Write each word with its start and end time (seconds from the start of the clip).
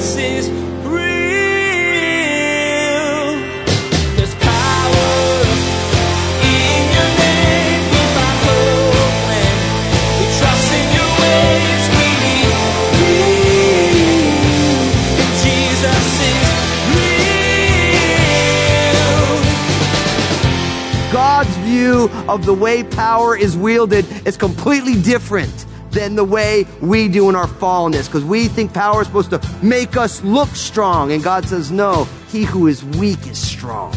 Jesus 0.00 0.16
is 0.16 0.60
of 22.30 22.46
the 22.46 22.54
way 22.54 22.84
power 22.84 23.36
is 23.36 23.56
wielded 23.56 24.06
is 24.24 24.36
completely 24.36 25.00
different 25.02 25.66
than 25.90 26.14
the 26.14 26.24
way 26.24 26.66
we 26.80 27.08
do 27.08 27.28
in 27.28 27.36
our 27.36 27.46
fallenness 27.46 28.06
because 28.06 28.24
we 28.24 28.48
think 28.48 28.72
power 28.72 29.02
is 29.02 29.06
supposed 29.06 29.30
to 29.30 29.40
make 29.62 29.96
us 29.96 30.22
look 30.22 30.48
strong. 30.50 31.12
And 31.12 31.22
God 31.22 31.46
says, 31.46 31.70
no, 31.70 32.04
he 32.28 32.44
who 32.44 32.66
is 32.66 32.84
weak 32.84 33.26
is 33.26 33.38
strong. 33.38 33.94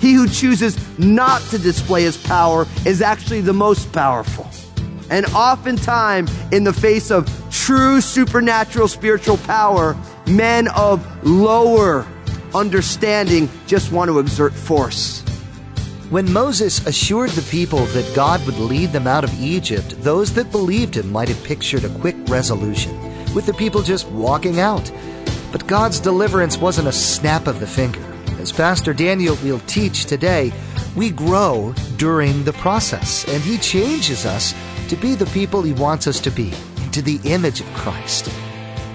He 0.00 0.12
who 0.12 0.28
chooses 0.28 0.76
not 0.98 1.40
to 1.44 1.58
display 1.58 2.02
his 2.02 2.16
power 2.16 2.66
is 2.84 3.00
actually 3.00 3.40
the 3.40 3.54
most 3.54 3.92
powerful. 3.92 4.48
And 5.10 5.26
oftentimes, 5.26 6.34
in 6.50 6.64
the 6.64 6.72
face 6.72 7.10
of 7.10 7.28
true 7.50 8.00
supernatural 8.00 8.88
spiritual 8.88 9.36
power, 9.38 9.96
men 10.26 10.68
of 10.68 11.06
lower 11.24 12.06
understanding 12.54 13.48
just 13.66 13.92
want 13.92 14.10
to 14.10 14.18
exert 14.18 14.52
force. 14.52 15.22
When 16.14 16.32
Moses 16.32 16.86
assured 16.86 17.30
the 17.30 17.50
people 17.50 17.86
that 17.86 18.14
God 18.14 18.46
would 18.46 18.60
lead 18.60 18.92
them 18.92 19.08
out 19.08 19.24
of 19.24 19.42
Egypt, 19.42 20.00
those 20.00 20.32
that 20.34 20.52
believed 20.52 20.96
him 20.96 21.10
might 21.10 21.26
have 21.26 21.42
pictured 21.42 21.82
a 21.82 21.98
quick 21.98 22.14
resolution, 22.28 22.96
with 23.34 23.46
the 23.46 23.52
people 23.54 23.82
just 23.82 24.06
walking 24.10 24.60
out. 24.60 24.92
But 25.50 25.66
God's 25.66 25.98
deliverance 25.98 26.56
wasn't 26.56 26.86
a 26.86 26.92
snap 26.92 27.48
of 27.48 27.58
the 27.58 27.66
finger. 27.66 28.00
As 28.38 28.52
Pastor 28.52 28.94
Daniel 28.94 29.36
will 29.42 29.58
teach 29.66 30.04
today, 30.04 30.52
we 30.94 31.10
grow 31.10 31.74
during 31.96 32.44
the 32.44 32.52
process, 32.52 33.26
and 33.26 33.42
he 33.42 33.58
changes 33.58 34.24
us 34.24 34.54
to 34.90 34.94
be 34.94 35.16
the 35.16 35.26
people 35.26 35.62
he 35.62 35.72
wants 35.72 36.06
us 36.06 36.20
to 36.20 36.30
be, 36.30 36.52
into 36.84 37.02
the 37.02 37.18
image 37.24 37.60
of 37.60 37.66
Christ. 37.74 38.32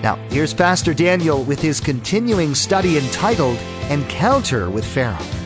Now, 0.01 0.15
here's 0.29 0.53
Pastor 0.53 0.93
Daniel 0.93 1.43
with 1.43 1.61
his 1.61 1.81
continuing 1.81 2.55
study 2.55 2.97
entitled 2.97 3.57
Encounter 3.89 4.69
with 4.69 4.85
Pharaoh. 4.85 5.38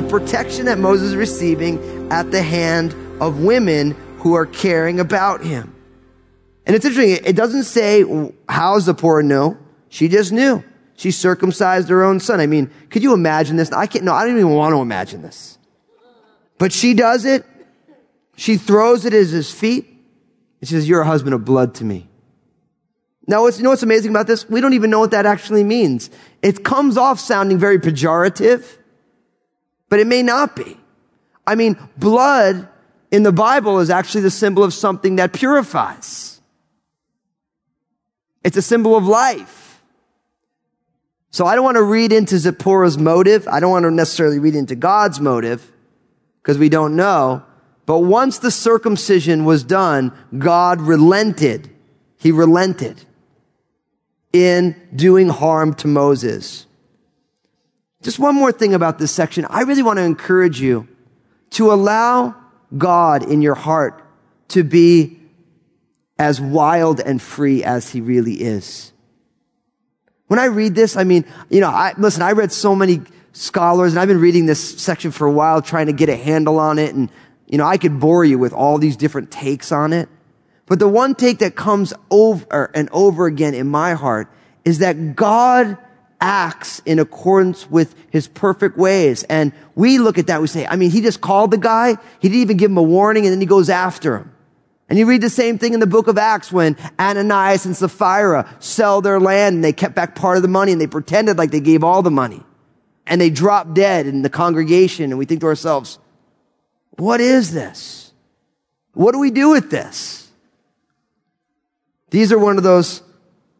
The 0.00 0.08
protection 0.08 0.66
that 0.66 0.78
Moses 0.78 1.08
is 1.08 1.16
receiving 1.16 2.12
at 2.12 2.30
the 2.30 2.40
hand 2.40 2.94
of 3.20 3.42
women 3.42 3.96
who 4.18 4.34
are 4.34 4.46
caring 4.46 5.00
about 5.00 5.42
him. 5.42 5.74
And 6.66 6.76
it's 6.76 6.84
interesting, 6.84 7.18
it 7.24 7.34
doesn't 7.34 7.64
say 7.64 8.04
how 8.48 8.78
Zipporah 8.78 9.24
knew. 9.24 9.58
She 9.88 10.06
just 10.06 10.30
knew. 10.30 10.62
She 10.94 11.10
circumcised 11.10 11.88
her 11.88 12.04
own 12.04 12.20
son. 12.20 12.38
I 12.38 12.46
mean, 12.46 12.70
could 12.90 13.02
you 13.02 13.12
imagine 13.12 13.56
this? 13.56 13.72
I 13.72 13.88
can't, 13.88 14.04
no, 14.04 14.14
I 14.14 14.24
don't 14.24 14.36
even 14.36 14.50
want 14.50 14.72
to 14.72 14.80
imagine 14.80 15.20
this. 15.20 15.58
But 16.58 16.72
she 16.72 16.94
does 16.94 17.24
it. 17.24 17.44
She 18.36 18.56
throws 18.56 19.04
it 19.04 19.12
at 19.12 19.26
his 19.26 19.50
feet. 19.50 19.88
And 20.60 20.68
she 20.68 20.74
says, 20.74 20.88
you're 20.88 21.00
a 21.00 21.06
husband 21.06 21.34
of 21.34 21.44
blood 21.44 21.74
to 21.76 21.84
me. 21.84 22.08
Now, 23.26 23.44
you 23.48 23.64
know 23.64 23.70
what's 23.70 23.82
amazing 23.82 24.12
about 24.12 24.28
this? 24.28 24.48
We 24.48 24.60
don't 24.60 24.74
even 24.74 24.90
know 24.90 25.00
what 25.00 25.10
that 25.10 25.26
actually 25.26 25.64
means. 25.64 26.08
It 26.40 26.62
comes 26.62 26.96
off 26.96 27.18
sounding 27.18 27.58
very 27.58 27.80
pejorative, 27.80 28.76
but 29.88 30.00
it 30.00 30.06
may 30.06 30.22
not 30.22 30.56
be. 30.56 30.76
I 31.46 31.54
mean, 31.54 31.76
blood 31.96 32.68
in 33.10 33.22
the 33.22 33.32
Bible 33.32 33.78
is 33.78 33.90
actually 33.90 34.20
the 34.22 34.30
symbol 34.30 34.62
of 34.62 34.74
something 34.74 35.16
that 35.16 35.32
purifies. 35.32 36.40
It's 38.44 38.56
a 38.56 38.62
symbol 38.62 38.96
of 38.96 39.06
life. 39.06 39.82
So 41.30 41.46
I 41.46 41.54
don't 41.54 41.64
want 41.64 41.76
to 41.76 41.82
read 41.82 42.12
into 42.12 42.36
Zipporah's 42.36 42.98
motive. 42.98 43.46
I 43.48 43.60
don't 43.60 43.70
want 43.70 43.84
to 43.84 43.90
necessarily 43.90 44.38
read 44.38 44.54
into 44.54 44.74
God's 44.74 45.20
motive 45.20 45.70
because 46.42 46.58
we 46.58 46.68
don't 46.68 46.96
know. 46.96 47.42
But 47.86 48.00
once 48.00 48.38
the 48.38 48.50
circumcision 48.50 49.44
was 49.44 49.64
done, 49.64 50.12
God 50.36 50.80
relented. 50.80 51.70
He 52.18 52.32
relented 52.32 53.04
in 54.32 54.76
doing 54.94 55.28
harm 55.28 55.74
to 55.74 55.88
Moses. 55.88 56.66
Just 58.02 58.18
one 58.18 58.34
more 58.34 58.52
thing 58.52 58.74
about 58.74 58.98
this 58.98 59.10
section. 59.10 59.44
I 59.50 59.62
really 59.62 59.82
want 59.82 59.98
to 59.98 60.04
encourage 60.04 60.60
you 60.60 60.86
to 61.50 61.72
allow 61.72 62.36
God 62.76 63.22
in 63.22 63.42
your 63.42 63.54
heart 63.54 64.04
to 64.48 64.62
be 64.62 65.18
as 66.18 66.40
wild 66.40 67.00
and 67.00 67.20
free 67.20 67.64
as 67.64 67.90
he 67.90 68.00
really 68.00 68.34
is. 68.34 68.92
When 70.26 70.38
I 70.38 70.46
read 70.46 70.74
this, 70.74 70.96
I 70.96 71.04
mean, 71.04 71.24
you 71.48 71.60
know, 71.60 71.70
I, 71.70 71.94
listen, 71.96 72.22
I 72.22 72.32
read 72.32 72.52
so 72.52 72.76
many 72.76 73.00
scholars 73.32 73.92
and 73.92 74.00
I've 74.00 74.08
been 74.08 74.20
reading 74.20 74.46
this 74.46 74.78
section 74.80 75.10
for 75.10 75.26
a 75.26 75.32
while 75.32 75.62
trying 75.62 75.86
to 75.86 75.92
get 75.92 76.08
a 76.08 76.16
handle 76.16 76.58
on 76.58 76.78
it. 76.78 76.94
And, 76.94 77.10
you 77.46 77.56
know, 77.56 77.66
I 77.66 77.78
could 77.78 77.98
bore 77.98 78.24
you 78.24 78.38
with 78.38 78.52
all 78.52 78.78
these 78.78 78.96
different 78.96 79.30
takes 79.30 79.72
on 79.72 79.92
it. 79.92 80.08
But 80.66 80.78
the 80.78 80.88
one 80.88 81.14
take 81.14 81.38
that 81.38 81.56
comes 81.56 81.94
over 82.10 82.70
and 82.74 82.90
over 82.92 83.26
again 83.26 83.54
in 83.54 83.68
my 83.68 83.94
heart 83.94 84.30
is 84.66 84.80
that 84.80 85.16
God 85.16 85.78
acts 86.20 86.80
in 86.84 86.98
accordance 86.98 87.70
with 87.70 87.94
his 88.10 88.26
perfect 88.28 88.76
ways. 88.76 89.22
And 89.24 89.52
we 89.74 89.98
look 89.98 90.18
at 90.18 90.26
that, 90.26 90.40
we 90.40 90.46
say, 90.46 90.66
I 90.66 90.76
mean, 90.76 90.90
he 90.90 91.00
just 91.00 91.20
called 91.20 91.50
the 91.50 91.58
guy. 91.58 91.96
He 92.20 92.28
didn't 92.28 92.42
even 92.42 92.56
give 92.56 92.70
him 92.70 92.78
a 92.78 92.82
warning 92.82 93.24
and 93.24 93.32
then 93.32 93.40
he 93.40 93.46
goes 93.46 93.70
after 93.70 94.16
him. 94.16 94.34
And 94.88 94.98
you 94.98 95.06
read 95.06 95.20
the 95.20 95.30
same 95.30 95.58
thing 95.58 95.74
in 95.74 95.80
the 95.80 95.86
book 95.86 96.08
of 96.08 96.16
Acts 96.16 96.50
when 96.50 96.76
Ananias 96.98 97.66
and 97.66 97.76
Sapphira 97.76 98.48
sell 98.58 99.02
their 99.02 99.20
land 99.20 99.56
and 99.56 99.64
they 99.64 99.72
kept 99.72 99.94
back 99.94 100.14
part 100.14 100.36
of 100.36 100.42
the 100.42 100.48
money 100.48 100.72
and 100.72 100.80
they 100.80 100.86
pretended 100.86 101.36
like 101.36 101.50
they 101.50 101.60
gave 101.60 101.84
all 101.84 102.02
the 102.02 102.10
money. 102.10 102.42
And 103.06 103.20
they 103.20 103.30
drop 103.30 103.74
dead 103.74 104.06
in 104.06 104.22
the 104.22 104.30
congregation 104.30 105.10
and 105.10 105.18
we 105.18 105.26
think 105.26 105.42
to 105.42 105.46
ourselves, 105.46 105.98
what 106.92 107.20
is 107.20 107.52
this? 107.52 108.12
What 108.94 109.12
do 109.12 109.18
we 109.18 109.30
do 109.30 109.50
with 109.50 109.70
this? 109.70 110.30
These 112.10 112.32
are 112.32 112.38
one 112.38 112.56
of 112.56 112.64
those 112.64 113.02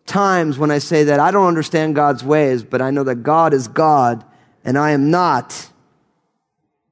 times 0.09 0.59
when 0.59 0.71
I 0.71 0.79
say 0.79 1.05
that 1.05 1.21
I 1.21 1.31
don't 1.31 1.47
understand 1.47 1.95
God's 1.95 2.25
ways, 2.25 2.65
but 2.65 2.83
I 2.83 2.91
know 2.91 3.05
that 3.05 3.23
God 3.23 3.55
is 3.55 3.69
God 3.69 4.25
and 4.65 4.77
I 4.77 4.91
am 4.91 5.11
not. 5.11 5.71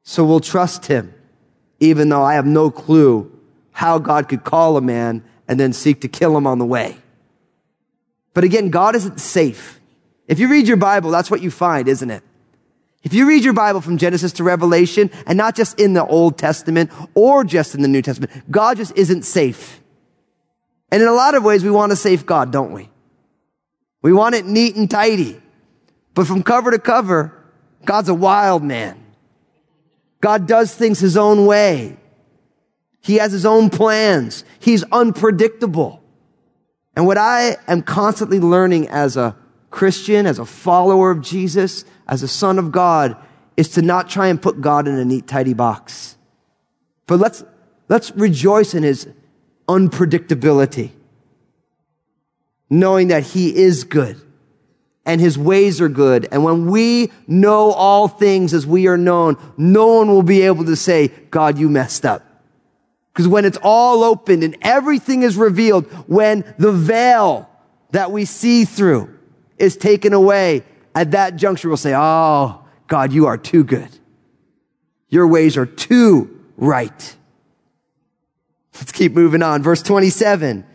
So 0.05 0.25
we'll 0.25 0.41
trust 0.41 0.87
him, 0.87 1.13
even 1.81 2.09
though 2.09 2.23
I 2.23 2.35
have 2.35 2.47
no 2.47 2.71
clue 2.71 3.33
how 3.73 3.99
God 3.99 4.29
could 4.29 4.45
call 4.45 4.77
a 4.77 4.81
man 4.81 5.25
and 5.49 5.59
then 5.59 5.73
seek 5.73 6.03
to 6.03 6.09
kill 6.09 6.37
him 6.37 6.47
on 6.47 6.59
the 6.59 6.65
way. 6.65 6.97
But 8.35 8.45
again, 8.45 8.71
God 8.71 8.95
isn't 8.95 9.19
safe. 9.19 9.81
If 10.29 10.39
you 10.39 10.49
read 10.49 10.69
your 10.69 10.77
Bible, 10.77 11.11
that's 11.11 11.31
what 11.31 11.41
you 11.41 11.51
find, 11.51 11.89
isn't 11.89 12.11
it? 12.11 12.23
If 13.03 13.15
you 13.15 13.29
read 13.29 13.45
your 13.45 13.53
Bible 13.53 13.81
from 13.81 13.99
Genesis 13.99 14.33
to 14.35 14.45
Revelation, 14.45 15.11
and 15.27 15.39
not 15.39 15.55
just 15.55 15.79
in 15.79 15.93
the 15.93 16.05
Old 16.05 16.39
Testament 16.39 16.91
or 17.15 17.45
just 17.45 17.75
in 17.75 17.83
the 17.83 17.89
New 17.89 18.03
Testament, 18.03 18.33
God 18.51 18.79
just 18.79 18.97
isn't 18.97 19.23
safe. 19.23 19.81
And 20.91 21.03
in 21.03 21.09
a 21.09 21.13
lot 21.13 21.35
of 21.35 21.45
ways, 21.45 21.63
we 21.63 21.71
want 21.71 21.93
a 21.93 21.97
safe 21.97 22.27
God, 22.27 22.51
don't 22.51 22.73
we? 22.73 22.89
We 24.07 24.13
want 24.13 24.37
it 24.37 24.47
neat 24.47 24.77
and 24.77 24.89
tidy. 24.89 25.43
But 26.15 26.29
from 26.29 26.45
cover 26.45 26.71
to 26.71 26.79
cover, 26.79 27.33
God's 27.85 28.09
a 28.09 28.15
wild 28.15 28.63
man. 28.63 29.05
God 30.21 30.47
does 30.47 30.73
things 30.73 31.01
his 31.01 31.17
own 31.17 31.45
way. 31.45 31.97
He 33.01 33.17
has 33.17 33.33
his 33.33 33.45
own 33.45 33.69
plans. 33.69 34.45
He's 34.61 34.85
unpredictable. 34.93 36.05
And 36.95 37.05
what 37.05 37.19
I 37.19 37.57
am 37.67 37.83
constantly 37.83 38.39
learning 38.39 38.89
as 38.91 39.17
a 39.17 39.35
Christian, 39.71 40.25
as 40.25 40.39
a 40.39 40.47
follower 40.47 41.11
of 41.11 41.21
Jesus, 41.21 41.85
as 42.07 42.23
a 42.23 42.29
son 42.29 42.61
of 42.61 42.71
God, 42.71 43.17
is 43.57 43.71
to 43.71 43.83
not 43.83 44.09
try 44.09 44.29
and 44.29 44.41
put 44.41 44.61
God 44.61 44.87
in 44.87 44.95
a 44.95 45.05
neat, 45.05 45.27
tidy 45.27 45.53
box. 45.53 46.17
But 47.09 47.19
let's, 47.19 47.43
let's 47.89 48.13
rejoice 48.13 48.73
in 48.73 48.85
his 48.85 49.09
unpredictability, 49.67 50.93
knowing 52.69 53.09
that 53.09 53.23
he 53.23 53.55
is 53.55 53.85
good 53.85 54.21
and 55.05 55.21
his 55.21 55.39
ways 55.39 55.81
are 55.81 55.89
good. 55.89 56.29
And 56.33 56.45
when 56.45 56.67
we 56.67 57.13
know 57.27 57.73
all 57.73 58.09
things 58.09 58.53
as 58.53 58.67
we 58.67 58.89
are 58.89 58.99
known, 58.99 59.37
no 59.57 59.87
one 59.95 60.09
will 60.09 60.23
be 60.23 60.43
able 60.43 60.65
to 60.65 60.77
say, 60.77 61.09
God, 61.31 61.59
you 61.59 61.71
messed 61.71 62.05
up. 62.05 62.23
Because 63.13 63.29
when 63.29 63.45
it's 63.45 63.59
all 63.63 64.03
opened 64.03 64.43
and 64.43 64.57
everything 64.61 65.23
is 65.23 65.37
revealed, 65.37 65.87
when 66.09 66.45
the 66.59 66.73
veil 66.73 67.49
that 67.93 68.11
we 68.11 68.27
see 68.27 68.65
through 68.65 69.17
is 69.57 69.77
taken 69.77 70.13
away, 70.13 70.65
at 70.95 71.13
that 71.13 71.37
juncture 71.37 71.69
we'll 71.69 71.77
say, 71.79 71.95
Oh, 71.97 72.63
God, 72.89 73.13
you 73.13 73.27
are 73.27 73.39
too 73.39 73.65
good. 73.65 73.89
Your 75.09 75.27
ways 75.29 75.57
are 75.57 75.67
too 75.67 76.45
right. 76.57 77.17
Let's 78.75 78.93
keep 78.93 79.13
moving 79.13 79.43
on. 79.43 79.63
Verse 79.63 79.83
27. 79.83 80.67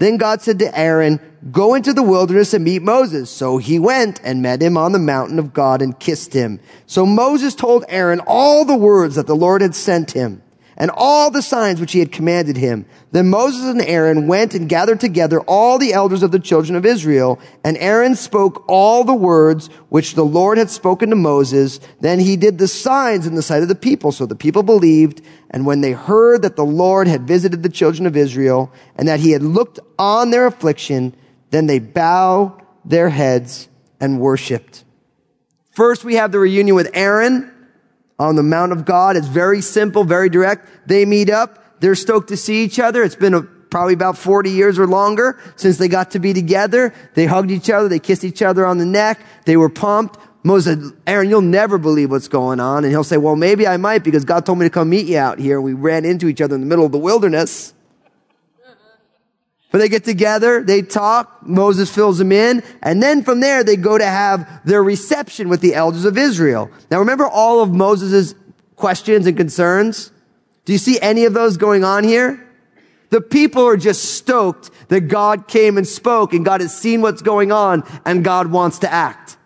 Then 0.00 0.16
God 0.16 0.40
said 0.40 0.58
to 0.60 0.78
Aaron, 0.78 1.20
go 1.52 1.74
into 1.74 1.92
the 1.92 2.02
wilderness 2.02 2.54
and 2.54 2.64
meet 2.64 2.80
Moses. 2.80 3.30
So 3.30 3.58
he 3.58 3.78
went 3.78 4.18
and 4.24 4.40
met 4.40 4.62
him 4.62 4.78
on 4.78 4.92
the 4.92 4.98
mountain 4.98 5.38
of 5.38 5.52
God 5.52 5.82
and 5.82 6.00
kissed 6.00 6.32
him. 6.32 6.58
So 6.86 7.04
Moses 7.04 7.54
told 7.54 7.84
Aaron 7.86 8.20
all 8.26 8.64
the 8.64 8.76
words 8.76 9.16
that 9.16 9.26
the 9.26 9.36
Lord 9.36 9.60
had 9.60 9.74
sent 9.74 10.12
him 10.12 10.42
and 10.80 10.90
all 10.94 11.30
the 11.30 11.42
signs 11.42 11.78
which 11.78 11.92
he 11.92 11.98
had 11.98 12.10
commanded 12.10 12.56
him. 12.56 12.86
Then 13.12 13.28
Moses 13.28 13.64
and 13.64 13.82
Aaron 13.82 14.26
went 14.26 14.54
and 14.54 14.66
gathered 14.66 14.98
together 14.98 15.40
all 15.42 15.78
the 15.78 15.92
elders 15.92 16.22
of 16.22 16.30
the 16.32 16.38
children 16.38 16.74
of 16.74 16.86
Israel, 16.86 17.38
and 17.62 17.76
Aaron 17.76 18.16
spoke 18.16 18.64
all 18.66 19.04
the 19.04 19.12
words 19.12 19.66
which 19.90 20.14
the 20.14 20.24
Lord 20.24 20.56
had 20.56 20.70
spoken 20.70 21.10
to 21.10 21.16
Moses. 21.16 21.80
Then 22.00 22.18
he 22.18 22.34
did 22.34 22.56
the 22.56 22.66
signs 22.66 23.26
in 23.26 23.34
the 23.34 23.42
sight 23.42 23.60
of 23.60 23.68
the 23.68 23.74
people, 23.74 24.10
so 24.10 24.24
the 24.24 24.34
people 24.34 24.62
believed. 24.62 25.20
And 25.50 25.66
when 25.66 25.82
they 25.82 25.92
heard 25.92 26.40
that 26.42 26.56
the 26.56 26.64
Lord 26.64 27.06
had 27.08 27.28
visited 27.28 27.62
the 27.62 27.68
children 27.68 28.06
of 28.06 28.16
Israel, 28.16 28.72
and 28.96 29.06
that 29.06 29.20
he 29.20 29.32
had 29.32 29.42
looked 29.42 29.80
on 29.98 30.30
their 30.30 30.46
affliction, 30.46 31.14
then 31.50 31.66
they 31.66 31.78
bowed 31.78 32.58
their 32.86 33.10
heads 33.10 33.68
and 34.00 34.18
worshiped. 34.18 34.84
First, 35.72 36.04
we 36.04 36.14
have 36.14 36.32
the 36.32 36.38
reunion 36.38 36.74
with 36.74 36.88
Aaron 36.94 37.52
on 38.20 38.36
the 38.36 38.42
Mount 38.42 38.70
of 38.70 38.84
God. 38.84 39.16
It's 39.16 39.26
very 39.26 39.62
simple, 39.62 40.04
very 40.04 40.28
direct. 40.28 40.68
They 40.86 41.06
meet 41.06 41.30
up. 41.30 41.80
They're 41.80 41.94
stoked 41.94 42.28
to 42.28 42.36
see 42.36 42.62
each 42.62 42.78
other. 42.78 43.02
It's 43.02 43.16
been 43.16 43.32
a, 43.32 43.40
probably 43.40 43.94
about 43.94 44.18
40 44.18 44.50
years 44.50 44.78
or 44.78 44.86
longer 44.86 45.40
since 45.56 45.78
they 45.78 45.88
got 45.88 46.10
to 46.10 46.18
be 46.18 46.34
together. 46.34 46.92
They 47.14 47.24
hugged 47.24 47.50
each 47.50 47.70
other. 47.70 47.88
They 47.88 47.98
kissed 47.98 48.22
each 48.22 48.42
other 48.42 48.66
on 48.66 48.76
the 48.76 48.84
neck. 48.84 49.18
They 49.46 49.56
were 49.56 49.70
pumped. 49.70 50.18
Moses 50.42 50.92
Aaron, 51.06 51.30
you'll 51.30 51.40
never 51.40 51.78
believe 51.78 52.10
what's 52.10 52.28
going 52.28 52.60
on. 52.60 52.84
And 52.84 52.92
he'll 52.92 53.04
say, 53.04 53.16
well, 53.16 53.36
maybe 53.36 53.66
I 53.66 53.78
might 53.78 54.04
because 54.04 54.26
God 54.26 54.44
told 54.44 54.58
me 54.58 54.66
to 54.66 54.70
come 54.70 54.90
meet 54.90 55.06
you 55.06 55.16
out 55.16 55.38
here. 55.38 55.58
We 55.58 55.72
ran 55.72 56.04
into 56.04 56.28
each 56.28 56.42
other 56.42 56.54
in 56.54 56.60
the 56.60 56.66
middle 56.66 56.84
of 56.84 56.92
the 56.92 56.98
wilderness. 56.98 57.72
But 59.70 59.78
they 59.78 59.88
get 59.88 60.04
together, 60.04 60.62
they 60.62 60.82
talk, 60.82 61.46
Moses 61.46 61.94
fills 61.94 62.18
them 62.18 62.32
in, 62.32 62.62
and 62.82 63.00
then 63.00 63.22
from 63.22 63.38
there 63.40 63.62
they 63.62 63.76
go 63.76 63.96
to 63.96 64.04
have 64.04 64.64
their 64.64 64.82
reception 64.82 65.48
with 65.48 65.60
the 65.60 65.74
elders 65.74 66.04
of 66.04 66.18
Israel. 66.18 66.70
Now 66.90 66.98
remember 66.98 67.26
all 67.26 67.62
of 67.62 67.72
Moses' 67.72 68.34
questions 68.74 69.26
and 69.26 69.36
concerns? 69.36 70.10
Do 70.64 70.72
you 70.72 70.78
see 70.78 70.98
any 71.00 71.24
of 71.24 71.34
those 71.34 71.56
going 71.56 71.84
on 71.84 72.02
here? 72.02 72.46
The 73.10 73.20
people 73.20 73.64
are 73.66 73.76
just 73.76 74.16
stoked 74.16 74.70
that 74.88 75.02
God 75.02 75.46
came 75.46 75.76
and 75.76 75.86
spoke 75.86 76.32
and 76.32 76.44
God 76.44 76.60
has 76.60 76.76
seen 76.76 77.00
what's 77.02 77.22
going 77.22 77.52
on 77.52 77.84
and 78.04 78.24
God 78.24 78.50
wants 78.50 78.80
to 78.80 78.92
act. 78.92 79.36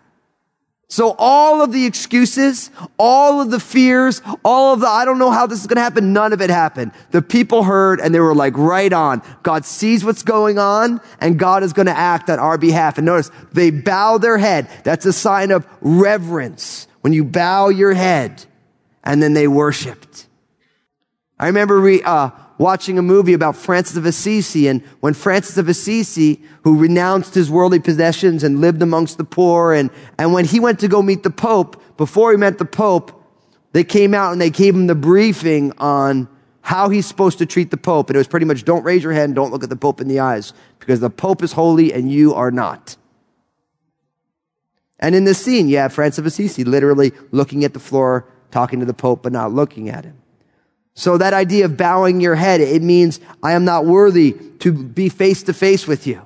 So 0.87 1.15
all 1.17 1.63
of 1.63 1.71
the 1.71 1.85
excuses, 1.85 2.69
all 2.99 3.41
of 3.41 3.49
the 3.49 3.59
fears, 3.59 4.21
all 4.43 4.73
of 4.73 4.81
the, 4.81 4.87
I 4.87 5.03
don't 5.03 5.17
know 5.17 5.31
how 5.31 5.47
this 5.47 5.59
is 5.59 5.67
going 5.67 5.77
to 5.77 5.81
happen, 5.81 6.13
none 6.13 6.31
of 6.31 6.41
it 6.41 6.51
happened. 6.51 6.91
The 7.09 7.23
people 7.23 7.63
heard 7.63 7.99
and 7.99 8.13
they 8.13 8.19
were 8.19 8.35
like, 8.35 8.55
right 8.55 8.93
on. 8.93 9.23
God 9.41 9.65
sees 9.65 10.05
what's 10.05 10.21
going 10.21 10.59
on 10.59 11.01
and 11.19 11.39
God 11.39 11.63
is 11.63 11.73
going 11.73 11.87
to 11.87 11.97
act 11.97 12.29
on 12.29 12.37
our 12.37 12.57
behalf. 12.57 12.97
And 12.97 13.05
notice, 13.05 13.31
they 13.51 13.71
bow 13.71 14.19
their 14.19 14.37
head. 14.37 14.69
That's 14.83 15.05
a 15.07 15.13
sign 15.13 15.51
of 15.51 15.67
reverence. 15.81 16.87
When 17.01 17.13
you 17.13 17.23
bow 17.23 17.69
your 17.69 17.93
head 17.93 18.45
and 19.03 19.21
then 19.21 19.33
they 19.33 19.47
worshiped. 19.47 20.27
I 21.39 21.47
remember 21.47 21.79
re, 21.79 22.01
uh, 22.03 22.29
watching 22.57 22.97
a 22.97 23.01
movie 23.01 23.33
about 23.33 23.55
Francis 23.55 23.97
of 23.97 24.05
Assisi. 24.05 24.67
And 24.67 24.81
when 24.99 25.13
Francis 25.13 25.57
of 25.57 25.67
Assisi, 25.67 26.41
who 26.63 26.77
renounced 26.77 27.33
his 27.33 27.49
worldly 27.49 27.79
possessions 27.79 28.43
and 28.43 28.61
lived 28.61 28.81
amongst 28.81 29.17
the 29.17 29.23
poor, 29.23 29.73
and, 29.73 29.89
and 30.17 30.33
when 30.33 30.45
he 30.45 30.59
went 30.59 30.79
to 30.79 30.87
go 30.87 31.01
meet 31.01 31.23
the 31.23 31.29
Pope, 31.29 31.81
before 31.97 32.31
he 32.31 32.37
met 32.37 32.57
the 32.57 32.65
Pope, 32.65 33.11
they 33.73 33.83
came 33.83 34.13
out 34.13 34.31
and 34.31 34.39
they 34.39 34.49
gave 34.49 34.73
him 34.73 34.87
the 34.87 34.95
briefing 34.95 35.73
on 35.77 36.29
how 36.61 36.89
he's 36.89 37.05
supposed 37.05 37.37
to 37.37 37.45
treat 37.45 37.71
the 37.71 37.77
Pope. 37.77 38.09
And 38.09 38.15
it 38.15 38.19
was 38.19 38.27
pretty 38.27 38.45
much 38.45 38.63
don't 38.63 38.83
raise 38.83 39.03
your 39.03 39.13
hand, 39.13 39.35
don't 39.35 39.51
look 39.51 39.63
at 39.63 39.69
the 39.69 39.75
Pope 39.75 40.01
in 40.01 40.07
the 40.07 40.19
eyes 40.19 40.53
because 40.79 40.99
the 40.99 41.09
Pope 41.09 41.43
is 41.43 41.51
holy 41.51 41.93
and 41.93 42.11
you 42.11 42.33
are 42.33 42.51
not. 42.51 42.97
And 44.99 45.13
in 45.13 45.25
this 45.25 45.43
scene, 45.43 45.67
you 45.67 45.77
have 45.77 45.93
Francis 45.93 46.19
of 46.19 46.25
Assisi 46.25 46.63
literally 46.63 47.11
looking 47.31 47.63
at 47.63 47.73
the 47.73 47.79
floor, 47.79 48.27
talking 48.49 48.79
to 48.79 48.85
the 48.85 48.93
Pope, 48.93 49.23
but 49.23 49.31
not 49.31 49.51
looking 49.51 49.89
at 49.89 50.05
him. 50.05 50.17
So 50.95 51.17
that 51.17 51.33
idea 51.33 51.65
of 51.65 51.75
bowing 51.75 52.21
your 52.21 52.35
head, 52.35 52.61
it 52.61 52.81
means 52.81 53.19
I 53.43 53.51
am 53.51 53.65
not 53.65 53.85
worthy 53.85 54.31
to 54.59 54.71
be 54.71 55.09
face 55.09 55.43
to 55.43 55.53
face 55.53 55.85
with 55.85 56.07
you. 56.07 56.21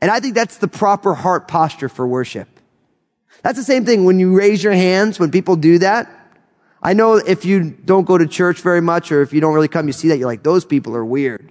And 0.00 0.10
I 0.10 0.20
think 0.20 0.34
that's 0.34 0.58
the 0.58 0.68
proper 0.68 1.14
heart 1.14 1.48
posture 1.48 1.88
for 1.88 2.06
worship. 2.06 2.46
That's 3.42 3.58
the 3.58 3.64
same 3.64 3.84
thing 3.84 4.04
when 4.04 4.18
you 4.18 4.36
raise 4.36 4.62
your 4.62 4.74
hands, 4.74 5.18
when 5.18 5.30
people 5.30 5.56
do 5.56 5.78
that. 5.78 6.14
I 6.82 6.92
know 6.92 7.14
if 7.14 7.44
you 7.44 7.70
don't 7.70 8.04
go 8.04 8.18
to 8.18 8.26
church 8.26 8.60
very 8.60 8.82
much 8.82 9.10
or 9.10 9.22
if 9.22 9.32
you 9.32 9.40
don't 9.40 9.54
really 9.54 9.68
come, 9.68 9.86
you 9.86 9.92
see 9.92 10.08
that, 10.08 10.18
you're 10.18 10.28
like, 10.28 10.42
those 10.42 10.64
people 10.64 10.94
are 10.94 11.04
weird. 11.04 11.50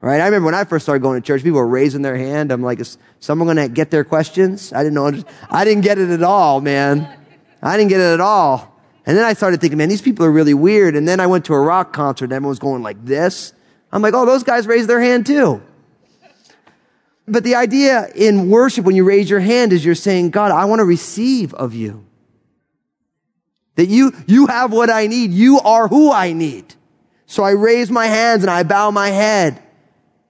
Right? 0.00 0.20
I 0.20 0.26
remember 0.26 0.44
when 0.46 0.54
I 0.54 0.64
first 0.64 0.84
started 0.84 1.00
going 1.00 1.20
to 1.20 1.26
church, 1.26 1.42
people 1.42 1.58
were 1.58 1.66
raising 1.66 2.02
their 2.02 2.16
hand. 2.16 2.52
I'm 2.52 2.62
like, 2.62 2.78
is 2.78 2.98
someone 3.20 3.46
going 3.46 3.56
to 3.56 3.72
get 3.72 3.90
their 3.90 4.04
questions? 4.04 4.72
I 4.72 4.82
didn't 4.82 4.94
know. 4.94 5.24
I 5.50 5.64
didn't 5.64 5.82
get 5.82 5.98
it 5.98 6.10
at 6.10 6.22
all, 6.22 6.60
man. 6.60 7.08
I 7.62 7.78
didn't 7.78 7.88
get 7.88 8.00
it 8.00 8.12
at 8.12 8.20
all. 8.20 8.73
And 9.06 9.16
then 9.16 9.24
I 9.24 9.34
started 9.34 9.60
thinking, 9.60 9.78
man, 9.78 9.88
these 9.88 10.02
people 10.02 10.24
are 10.24 10.30
really 10.30 10.54
weird. 10.54 10.96
And 10.96 11.06
then 11.06 11.20
I 11.20 11.26
went 11.26 11.44
to 11.46 11.54
a 11.54 11.60
rock 11.60 11.92
concert 11.92 12.26
and 12.26 12.32
everyone 12.32 12.50
was 12.50 12.58
going 12.58 12.82
like 12.82 13.04
this. 13.04 13.52
I'm 13.92 14.02
like, 14.02 14.14
oh, 14.14 14.24
those 14.24 14.42
guys 14.42 14.66
raised 14.66 14.88
their 14.88 15.00
hand 15.00 15.26
too. 15.26 15.62
But 17.26 17.44
the 17.44 17.54
idea 17.54 18.08
in 18.14 18.50
worship 18.50 18.84
when 18.84 18.96
you 18.96 19.04
raise 19.04 19.30
your 19.30 19.40
hand 19.40 19.72
is 19.72 19.84
you're 19.84 19.94
saying, 19.94 20.30
God, 20.30 20.50
I 20.50 20.64
want 20.66 20.80
to 20.80 20.84
receive 20.84 21.54
of 21.54 21.74
you. 21.74 22.04
That 23.76 23.86
you, 23.86 24.12
you 24.26 24.46
have 24.46 24.72
what 24.72 24.90
I 24.90 25.06
need. 25.06 25.32
You 25.32 25.60
are 25.60 25.88
who 25.88 26.12
I 26.12 26.32
need. 26.32 26.74
So 27.26 27.42
I 27.42 27.50
raise 27.50 27.90
my 27.90 28.06
hands 28.06 28.42
and 28.42 28.50
I 28.50 28.62
bow 28.62 28.90
my 28.90 29.08
head 29.08 29.62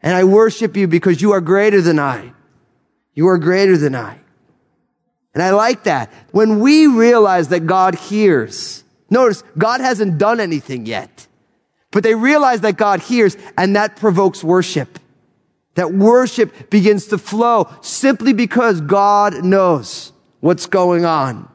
and 0.02 0.16
I 0.16 0.24
worship 0.24 0.76
you 0.76 0.86
because 0.86 1.20
you 1.20 1.32
are 1.32 1.40
greater 1.40 1.80
than 1.80 1.98
I. 1.98 2.32
You 3.12 3.28
are 3.28 3.38
greater 3.38 3.76
than 3.76 3.94
I. 3.94 4.18
And 5.34 5.42
I 5.42 5.50
like 5.50 5.84
that. 5.84 6.12
When 6.30 6.60
we 6.60 6.86
realize 6.86 7.48
that 7.48 7.66
God 7.66 7.96
hears, 7.96 8.84
notice 9.10 9.42
God 9.58 9.80
hasn't 9.80 10.16
done 10.18 10.40
anything 10.40 10.86
yet, 10.86 11.26
but 11.90 12.02
they 12.02 12.14
realize 12.14 12.60
that 12.62 12.76
God 12.76 13.00
hears 13.00 13.36
and 13.58 13.76
that 13.76 13.96
provokes 13.96 14.42
worship. 14.44 14.98
That 15.74 15.92
worship 15.92 16.70
begins 16.70 17.08
to 17.08 17.18
flow 17.18 17.68
simply 17.82 18.32
because 18.32 18.80
God 18.80 19.44
knows 19.44 20.12
what's 20.38 20.66
going 20.66 21.04
on. 21.04 21.48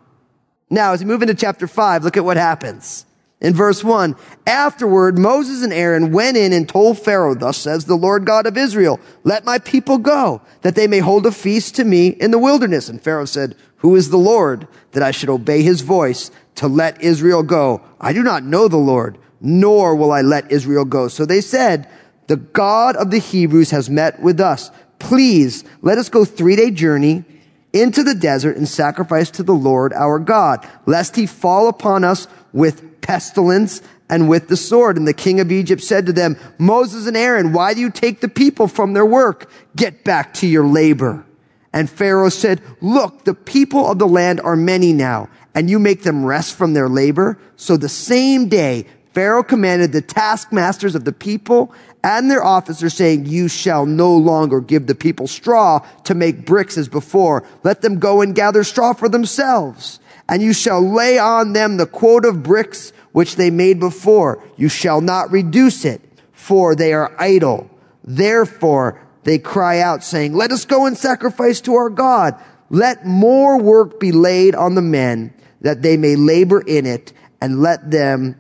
Now, 0.70 0.92
as 0.92 1.00
we 1.00 1.06
move 1.06 1.22
into 1.22 1.34
chapter 1.34 1.68
five, 1.68 2.04
look 2.04 2.18
at 2.18 2.26
what 2.26 2.36
happens. 2.36 3.06
In 3.42 3.54
verse 3.54 3.84
one, 3.86 4.18
afterward, 4.46 5.18
Moses 5.18 5.64
and 5.64 5.72
Aaron 5.72 6.12
went 6.12 6.36
in 6.36 6.52
and 6.52 6.68
told 6.68 7.00
Pharaoh, 7.00 7.36
thus 7.36 7.58
says 7.58 7.86
the 7.86 7.96
Lord 7.96 8.26
God 8.26 8.46
of 8.46 8.58
Israel, 8.58 9.00
let 9.24 9.46
my 9.46 9.60
people 9.60 9.98
go, 9.98 10.42
that 10.62 10.76
they 10.76 10.88
may 10.88 11.00
hold 11.00 11.26
a 11.26 11.32
feast 11.32 11.76
to 11.76 11.86
me 11.86 12.10
in 12.10 12.32
the 12.32 12.40
wilderness. 12.40 12.90
And 12.90 13.02
Pharaoh 13.02 13.24
said, 13.26 13.56
who 13.78 13.96
is 13.96 14.10
the 14.10 14.18
Lord 14.18 14.68
that 14.92 15.04
I 15.04 15.12
should 15.12 15.30
obey 15.30 15.62
his 15.62 15.80
voice 15.82 16.32
to 16.56 16.68
let 16.68 17.02
Israel 17.02 17.44
go? 17.44 17.82
I 18.02 18.12
do 18.12 18.24
not 18.24 18.44
know 18.44 18.68
the 18.68 18.76
Lord, 18.76 19.18
nor 19.40 19.96
will 19.96 20.12
I 20.12 20.22
let 20.22 20.52
Israel 20.52 20.84
go. 20.84 21.08
So 21.08 21.26
they 21.26 21.40
said, 21.40 21.90
the 22.28 22.36
God 22.36 22.98
of 22.98 23.10
the 23.10 23.20
Hebrews 23.20 23.72
has 23.72 23.90
met 23.90 24.22
with 24.22 24.42
us. 24.42 24.70
Please 25.00 25.64
let 25.82 25.98
us 25.98 26.10
go 26.10 26.26
three 26.26 26.58
day 26.58 26.72
journey 26.72 27.24
into 27.72 28.04
the 28.04 28.16
desert 28.16 28.58
and 28.58 28.68
sacrifice 28.68 29.32
to 29.32 29.44
the 29.44 29.54
Lord 29.54 29.94
our 29.94 30.20
God, 30.20 30.68
lest 30.86 31.16
he 31.16 31.26
fall 31.26 31.70
upon 31.70 32.04
us 32.04 32.28
with 32.54 33.02
pestilence 33.02 33.82
and 34.10 34.28
with 34.28 34.48
the 34.48 34.58
sword. 34.58 34.98
And 34.98 35.08
the 35.08 35.14
king 35.14 35.40
of 35.40 35.52
Egypt 35.52 35.82
said 35.82 36.06
to 36.06 36.14
them, 36.14 36.38
Moses 36.58 37.08
and 37.08 37.18
Aaron, 37.18 37.54
why 37.54 37.74
do 37.74 37.82
you 37.82 37.90
take 37.90 38.22
the 38.22 38.28
people 38.28 38.68
from 38.68 38.94
their 38.94 39.06
work? 39.06 39.52
Get 39.76 40.04
back 40.04 40.34
to 40.36 40.48
your 40.48 40.66
labor. 40.66 41.26
And 41.72 41.90
Pharaoh 41.90 42.30
said, 42.30 42.62
look, 42.82 43.26
the 43.26 43.36
people 43.36 43.90
of 43.92 44.00
the 44.00 44.08
land 44.08 44.42
are 44.42 44.56
many 44.56 44.92
now, 44.92 45.30
and 45.54 45.70
you 45.70 45.78
make 45.78 46.02
them 46.02 46.26
rest 46.26 46.56
from 46.56 46.74
their 46.74 46.90
labor. 46.90 47.38
So 47.58 47.78
the 47.78 47.90
same 47.90 48.50
day, 48.50 48.88
Pharaoh 49.14 49.44
commanded 49.44 49.92
the 49.92 50.02
taskmasters 50.02 50.96
of 50.96 51.06
the 51.06 51.14
people 51.14 51.74
and 52.04 52.32
their 52.32 52.44
officers 52.44 52.94
saying, 52.94 53.26
you 53.26 53.48
shall 53.48 53.86
no 53.86 54.16
longer 54.16 54.62
give 54.62 54.88
the 54.88 54.96
people 54.96 55.28
straw 55.28 55.80
to 56.06 56.16
make 56.16 56.46
bricks 56.46 56.78
as 56.78 56.88
before. 56.88 57.44
Let 57.64 57.82
them 57.82 58.00
go 58.00 58.22
and 58.22 58.34
gather 58.34 58.64
straw 58.64 58.94
for 58.94 59.10
themselves. 59.10 60.00
And 60.30 60.42
you 60.42 60.54
shall 60.54 60.82
lay 60.82 61.18
on 61.18 61.54
them 61.54 61.78
the 61.78 61.88
quota 61.88 62.30
of 62.30 62.44
bricks 62.44 62.94
which 63.12 63.36
they 63.36 63.50
made 63.50 63.80
before. 63.80 64.44
You 64.58 64.70
shall 64.70 65.02
not 65.02 65.32
reduce 65.32 65.86
it, 65.86 66.02
for 66.32 66.76
they 66.76 66.94
are 66.94 67.16
idle. 67.20 67.70
Therefore, 68.04 69.02
they 69.24 69.40
cry 69.40 69.80
out 69.80 70.04
saying, 70.04 70.34
let 70.34 70.52
us 70.52 70.66
go 70.66 70.86
and 70.86 70.98
sacrifice 70.98 71.62
to 71.62 71.76
our 71.76 71.90
God. 71.90 72.40
Let 72.70 73.06
more 73.06 73.60
work 73.60 74.00
be 74.00 74.12
laid 74.12 74.56
on 74.56 74.76
the 74.76 74.82
men 74.82 75.34
that 75.62 75.82
they 75.82 75.98
may 75.98 76.16
labor 76.16 76.62
in 76.62 76.86
it 76.86 77.12
and 77.42 77.62
let 77.62 77.90
them 77.90 78.40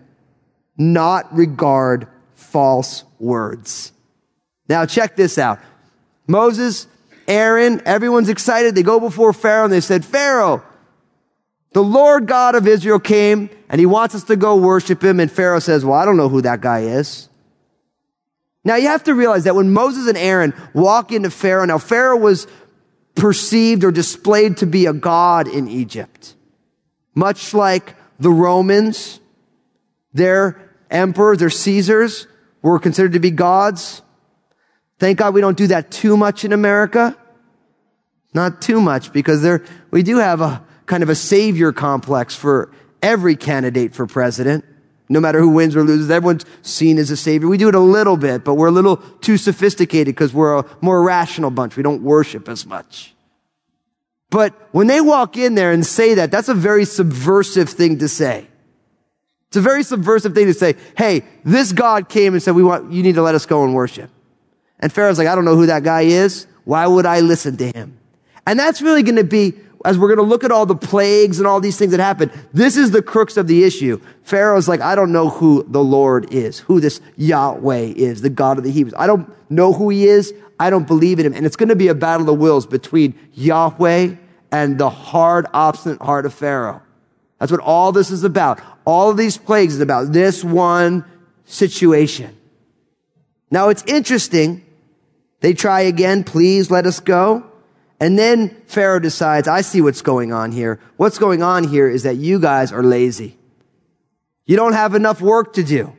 not 0.77 1.36
regard 1.36 2.08
false 2.34 3.03
words. 3.19 3.91
Now 4.67 4.86
check 4.86 5.15
this 5.15 5.38
out. 5.38 5.60
Moses, 6.27 6.88
Aaron, 7.27 7.81
everyone's 7.86 8.29
excited. 8.29 8.75
They 8.75 8.84
go 8.84 9.00
before 9.00 9.34
Pharaoh 9.34 9.65
and 9.65 9.74
they 9.74 9.81
said, 9.81 10.05
Pharaoh, 10.05 10.63
the 11.71 11.83
Lord 11.83 12.27
God 12.27 12.55
of 12.55 12.67
Israel 12.67 12.99
came 12.99 13.49
and 13.69 13.79
he 13.79 13.85
wants 13.85 14.15
us 14.15 14.23
to 14.25 14.35
go 14.35 14.55
worship 14.55 15.03
him. 15.03 15.19
And 15.19 15.31
Pharaoh 15.31 15.59
says, 15.59 15.85
well, 15.85 15.97
I 15.97 16.05
don't 16.05 16.17
know 16.17 16.29
who 16.29 16.41
that 16.41 16.61
guy 16.61 16.81
is. 16.81 17.29
Now 18.63 18.75
you 18.75 18.88
have 18.88 19.03
to 19.05 19.13
realize 19.13 19.45
that 19.45 19.55
when 19.55 19.71
Moses 19.71 20.07
and 20.07 20.17
Aaron 20.17 20.53
walk 20.73 21.11
into 21.11 21.29
Pharaoh, 21.29 21.65
now 21.65 21.77
Pharaoh 21.77 22.17
was 22.17 22.47
perceived 23.15 23.83
or 23.83 23.91
displayed 23.91 24.57
to 24.57 24.65
be 24.65 24.85
a 24.85 24.93
god 24.93 25.47
in 25.47 25.67
Egypt. 25.67 26.35
Much 27.15 27.53
like 27.53 27.95
the 28.19 28.31
Romans, 28.31 29.19
their 30.13 30.71
emperors, 30.89 31.39
their 31.39 31.49
Caesars 31.49 32.27
were 32.61 32.79
considered 32.79 33.13
to 33.13 33.19
be 33.19 33.31
gods. 33.31 34.01
Thank 34.97 35.19
God 35.19 35.33
we 35.33 35.41
don't 35.41 35.57
do 35.57 35.67
that 35.67 35.91
too 35.91 36.17
much 36.17 36.43
in 36.43 36.51
America. 36.51 37.17
Not 38.33 38.61
too 38.61 38.81
much 38.81 39.13
because 39.13 39.41
there, 39.41 39.63
we 39.91 40.03
do 40.03 40.17
have 40.17 40.41
a 40.41 40.63
kind 40.89 41.03
of 41.03 41.10
a 41.10 41.15
savior 41.15 41.72
complex 41.72 42.36
for 42.36 42.72
every 43.03 43.36
candidate 43.36 43.93
for 43.93 44.08
president. 44.08 44.65
No 45.08 45.19
matter 45.19 45.39
who 45.39 45.50
wins 45.50 45.75
or 45.75 45.84
loses, 45.84 46.10
everyone's 46.10 46.46
seen 46.63 46.98
as 46.98 47.12
a 47.12 47.17
savior. 47.17 47.48
We 47.48 47.58
do 47.58 47.69
it 47.69 47.75
a 47.75 47.79
little 47.79 48.17
bit, 48.17 48.43
but 48.43 48.55
we're 48.55 48.67
a 48.67 48.72
little 48.72 48.98
too 48.98 49.38
sophisticated 49.38 50.15
because 50.15 50.34
we're 50.34 50.58
a 50.58 50.65
more 50.81 51.03
rational 51.03 51.51
bunch. 51.51 51.77
We 51.77 51.84
don't 51.84 52.01
worship 52.01 52.50
as 52.50 52.65
much. 52.65 53.13
But 54.31 54.53
when 54.72 54.88
they 54.88 55.00
walk 55.00 55.38
in 55.38 55.53
there 55.53 55.72
and 55.72 55.86
say 55.86 56.15
that, 56.15 56.31
that's 56.31 56.50
a 56.50 56.53
very 56.55 56.86
subversive 56.86 57.69
thing 57.69 58.00
to 58.00 58.08
say. 58.08 58.48
It's 59.48 59.58
a 59.58 59.62
very 59.62 59.84
subversive 59.84 60.34
thing 60.34 60.48
to 60.48 60.53
say, 60.55 60.75
hey, 60.98 61.24
this 61.43 61.72
God 61.72 62.10
came 62.10 62.34
and 62.34 62.41
said, 62.41 62.55
we 62.55 62.63
want, 62.63 62.91
you 62.91 63.03
need 63.03 63.15
to 63.15 63.22
let 63.22 63.36
us 63.36 63.46
go 63.46 63.63
and 63.63 63.75
worship. 63.75 64.10
And 64.79 64.91
Pharaoh's 64.91 65.19
like, 65.19 65.27
I 65.27 65.36
don't 65.36 65.46
know 65.46 65.55
who 65.55 65.67
that 65.67 65.84
guy 65.84 66.01
is. 66.01 66.48
Why 66.63 66.88
would 66.88 67.05
I 67.05 67.19
listen 67.19 67.58
to 67.58 67.67
him? 67.67 68.00
And 68.48 68.58
that's 68.58 68.81
really 68.81 69.03
going 69.03 69.17
to 69.17 69.24
be, 69.24 69.53
as 69.86 69.98
we're 69.98 70.07
going 70.07 70.17
to 70.17 70.24
look 70.24 70.43
at 70.43 70.51
all 70.51 70.65
the 70.65 70.75
plagues 70.75 71.39
and 71.39 71.48
all 71.48 71.62
these 71.62 71.77
things 71.77 71.91
that 71.91 72.00
happen, 72.00 72.31
this 72.53 72.75
is 72.75 72.91
the 72.91 73.01
crux 73.01 73.38
of 73.38 73.48
the 73.48 73.63
issue. 73.63 74.00
Pharaoh's 74.24 74.67
like, 74.67 74.81
I 74.81 74.95
don't 74.95 75.12
know 75.12 75.29
who 75.29 75.63
the 75.67 75.83
Lord 75.83 76.33
is, 76.33 76.59
who 76.59 76.79
this 76.79 77.00
Yahweh 77.15 77.93
is, 77.95 78.21
the 78.21 78.29
God 78.29 78.57
of 78.57 78.63
the 78.63 78.71
Hebrews. 78.71 78.93
I 78.98 79.07
don't 79.07 79.31
know 79.50 79.71
who 79.71 79.89
he 79.89 80.07
is. 80.07 80.33
I 80.59 80.69
don't 80.69 80.86
believe 80.86 81.19
in 81.19 81.25
him. 81.25 81.33
And 81.33 81.45
it's 81.45 81.55
going 81.55 81.69
to 81.69 81.75
be 81.75 81.88
a 81.88 81.95
battle 81.95 82.29
of 82.29 82.39
wills 82.39 82.65
between 82.65 83.17
Yahweh 83.33 84.15
and 84.51 84.77
the 84.77 84.89
hard, 84.89 85.48
obstinate 85.53 86.01
heart 86.01 86.25
of 86.25 86.33
Pharaoh. 86.33 86.81
That's 87.39 87.51
what 87.51 87.62
all 87.62 87.93
this 87.93 88.12
is 88.12 88.25
about. 88.25 88.59
All 88.86 89.09
of 89.09 89.15
these 89.15 89.38
plagues 89.38 89.75
is 89.75 89.81
about 89.81 90.12
this 90.12 90.43
one 90.43 91.05
situation. 91.45 92.36
Now 93.50 93.69
it's 93.69 93.83
interesting. 93.83 94.65
They 95.39 95.53
try 95.53 95.81
again, 95.81 96.25
please 96.25 96.69
let 96.69 96.86
us 96.86 97.00
go. 97.00 97.49
And 98.00 98.18
then 98.18 98.56
Pharaoh 98.65 99.00
decides, 99.00 99.48
I 99.48 99.62
see 99.62 99.82
what's 99.82 100.01
going 100.01 100.32
on 100.32 100.51
here. 100.51 100.79
What's 100.98 101.18
going 101.18 101.44
on 101.44 101.65
here 101.65 101.89
is 101.89 102.03
that 102.03 102.15
you 102.15 102.39
guys 102.39 102.72
are 102.72 102.84
lazy. 102.84 103.38
You 104.46 104.56
don't 104.56 104.74
have 104.74 104.96
enough 104.96 105.22
work 105.22 105.53
to 105.53 105.63
do. 105.63 105.94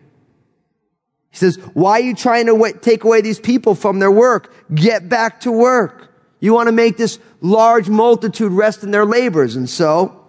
He 1.30 1.37
says, 1.37 1.57
why 1.75 2.00
are 2.00 2.04
you 2.04 2.14
trying 2.14 2.47
to 2.47 2.78
take 2.80 3.04
away 3.04 3.21
these 3.21 3.38
people 3.38 3.75
from 3.75 3.99
their 3.99 4.11
work? 4.11 4.52
Get 4.75 5.09
back 5.09 5.40
to 5.42 5.52
work. 5.52 6.09
You 6.40 6.54
want 6.54 6.69
to 6.69 6.73
make 6.73 6.97
this 6.97 7.19
large 7.40 7.88
multitude 7.88 8.50
rest 8.50 8.83
in 8.83 8.90
their 8.90 9.04
labors. 9.04 9.54
And 9.54 9.69
so 9.69 10.26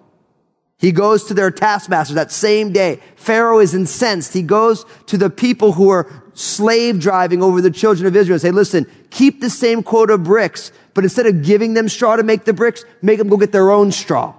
he 0.77 0.91
goes 0.91 1.23
to 1.25 1.33
their 1.33 1.51
taskmasters 1.51 2.15
that 2.15 2.31
same 2.31 2.73
day. 2.73 2.99
Pharaoh 3.15 3.59
is 3.59 3.73
incensed. 3.73 4.33
He 4.33 4.41
goes 4.41 4.85
to 5.07 5.17
the 5.17 5.29
people 5.29 5.71
who 5.71 5.89
are 5.89 6.11
slave 6.33 6.99
driving 6.99 7.41
over 7.41 7.61
the 7.61 7.71
children 7.71 8.07
of 8.07 8.15
Israel 8.15 8.35
and 8.35 8.41
say, 8.41 8.51
listen, 8.51 8.85
keep 9.09 9.41
the 9.41 9.49
same 9.49 9.83
quota 9.83 10.13
of 10.13 10.23
bricks, 10.23 10.71
but 10.93 11.03
instead 11.03 11.25
of 11.25 11.43
giving 11.43 11.73
them 11.73 11.89
straw 11.89 12.15
to 12.15 12.23
make 12.23 12.45
the 12.45 12.53
bricks, 12.53 12.83
make 13.01 13.17
them 13.17 13.29
go 13.29 13.37
get 13.37 13.51
their 13.51 13.71
own 13.71 13.91
straw. 13.91 14.33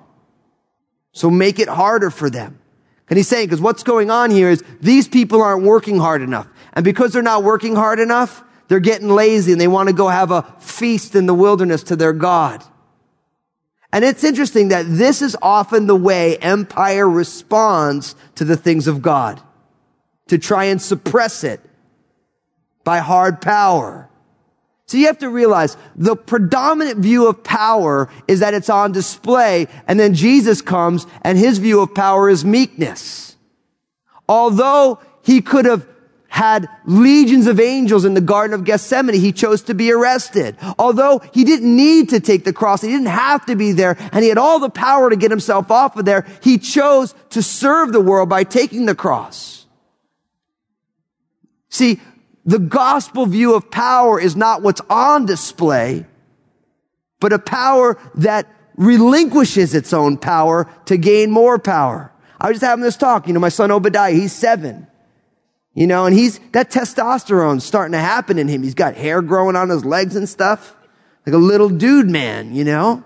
So 1.12 1.30
make 1.30 1.58
it 1.58 1.68
harder 1.68 2.10
for 2.10 2.30
them. 2.30 2.58
And 3.08 3.16
he's 3.16 3.28
saying, 3.28 3.46
because 3.46 3.60
what's 3.60 3.82
going 3.82 4.10
on 4.10 4.30
here 4.30 4.48
is 4.48 4.64
these 4.80 5.06
people 5.06 5.42
aren't 5.42 5.64
working 5.64 5.98
hard 5.98 6.22
enough. 6.22 6.48
And 6.72 6.84
because 6.84 7.12
they're 7.12 7.22
not 7.22 7.44
working 7.44 7.74
hard 7.74 8.00
enough, 8.00 8.42
they're 8.68 8.80
getting 8.80 9.08
lazy 9.08 9.52
and 9.52 9.60
they 9.60 9.68
want 9.68 9.88
to 9.88 9.94
go 9.94 10.08
have 10.08 10.30
a 10.30 10.42
feast 10.60 11.14
in 11.14 11.26
the 11.26 11.34
wilderness 11.34 11.82
to 11.84 11.96
their 11.96 12.14
God. 12.14 12.64
And 13.92 14.04
it's 14.04 14.24
interesting 14.24 14.68
that 14.68 14.86
this 14.88 15.20
is 15.20 15.36
often 15.42 15.86
the 15.86 15.96
way 15.96 16.38
empire 16.38 17.08
responds 17.08 18.14
to 18.36 18.44
the 18.44 18.56
things 18.56 18.86
of 18.86 19.02
God. 19.02 19.42
To 20.28 20.38
try 20.38 20.64
and 20.64 20.80
suppress 20.80 21.44
it 21.44 21.60
by 22.84 23.00
hard 23.00 23.42
power. 23.42 24.08
So 24.92 24.98
you 24.98 25.06
have 25.06 25.20
to 25.20 25.30
realize 25.30 25.78
the 25.96 26.14
predominant 26.14 26.98
view 26.98 27.26
of 27.26 27.42
power 27.42 28.10
is 28.28 28.40
that 28.40 28.52
it's 28.52 28.68
on 28.68 28.92
display 28.92 29.66
and 29.88 29.98
then 29.98 30.12
Jesus 30.12 30.60
comes 30.60 31.06
and 31.22 31.38
his 31.38 31.56
view 31.56 31.80
of 31.80 31.94
power 31.94 32.28
is 32.28 32.44
meekness. 32.44 33.34
Although 34.28 35.00
he 35.22 35.40
could 35.40 35.64
have 35.64 35.86
had 36.28 36.68
legions 36.84 37.46
of 37.46 37.58
angels 37.58 38.04
in 38.04 38.12
the 38.12 38.20
Garden 38.20 38.52
of 38.52 38.64
Gethsemane, 38.64 39.18
he 39.18 39.32
chose 39.32 39.62
to 39.62 39.72
be 39.72 39.90
arrested. 39.90 40.58
Although 40.78 41.22
he 41.32 41.44
didn't 41.44 41.74
need 41.74 42.10
to 42.10 42.20
take 42.20 42.44
the 42.44 42.52
cross, 42.52 42.82
he 42.82 42.88
didn't 42.88 43.06
have 43.06 43.46
to 43.46 43.56
be 43.56 43.72
there, 43.72 43.96
and 44.12 44.22
he 44.22 44.28
had 44.28 44.36
all 44.36 44.58
the 44.58 44.68
power 44.68 45.08
to 45.08 45.16
get 45.16 45.30
himself 45.30 45.70
off 45.70 45.96
of 45.96 46.04
there, 46.04 46.26
he 46.42 46.58
chose 46.58 47.14
to 47.30 47.42
serve 47.42 47.94
the 47.94 48.00
world 48.02 48.28
by 48.28 48.44
taking 48.44 48.84
the 48.84 48.94
cross. 48.94 49.64
See, 51.70 51.98
the 52.44 52.58
gospel 52.58 53.26
view 53.26 53.54
of 53.54 53.70
power 53.70 54.20
is 54.20 54.34
not 54.36 54.62
what's 54.62 54.80
on 54.90 55.26
display, 55.26 56.06
but 57.20 57.32
a 57.32 57.38
power 57.38 57.98
that 58.16 58.48
relinquishes 58.76 59.74
its 59.74 59.92
own 59.92 60.16
power 60.16 60.68
to 60.86 60.96
gain 60.96 61.30
more 61.30 61.58
power. 61.58 62.12
I 62.40 62.48
was 62.48 62.56
just 62.56 62.64
having 62.64 62.82
this 62.82 62.96
talk, 62.96 63.28
you 63.28 63.32
know, 63.32 63.40
my 63.40 63.48
son 63.48 63.70
Obadiah, 63.70 64.12
he's 64.12 64.32
seven. 64.32 64.88
You 65.74 65.86
know, 65.86 66.04
and 66.04 66.14
he's, 66.14 66.38
that 66.52 66.70
testosterone's 66.70 67.64
starting 67.64 67.92
to 67.92 67.98
happen 67.98 68.38
in 68.38 68.48
him. 68.48 68.62
He's 68.62 68.74
got 68.74 68.94
hair 68.94 69.22
growing 69.22 69.56
on 69.56 69.70
his 69.70 69.84
legs 69.84 70.16
and 70.16 70.28
stuff. 70.28 70.74
Like 71.24 71.34
a 71.34 71.38
little 71.38 71.70
dude 71.70 72.10
man, 72.10 72.54
you 72.54 72.64
know? 72.64 73.04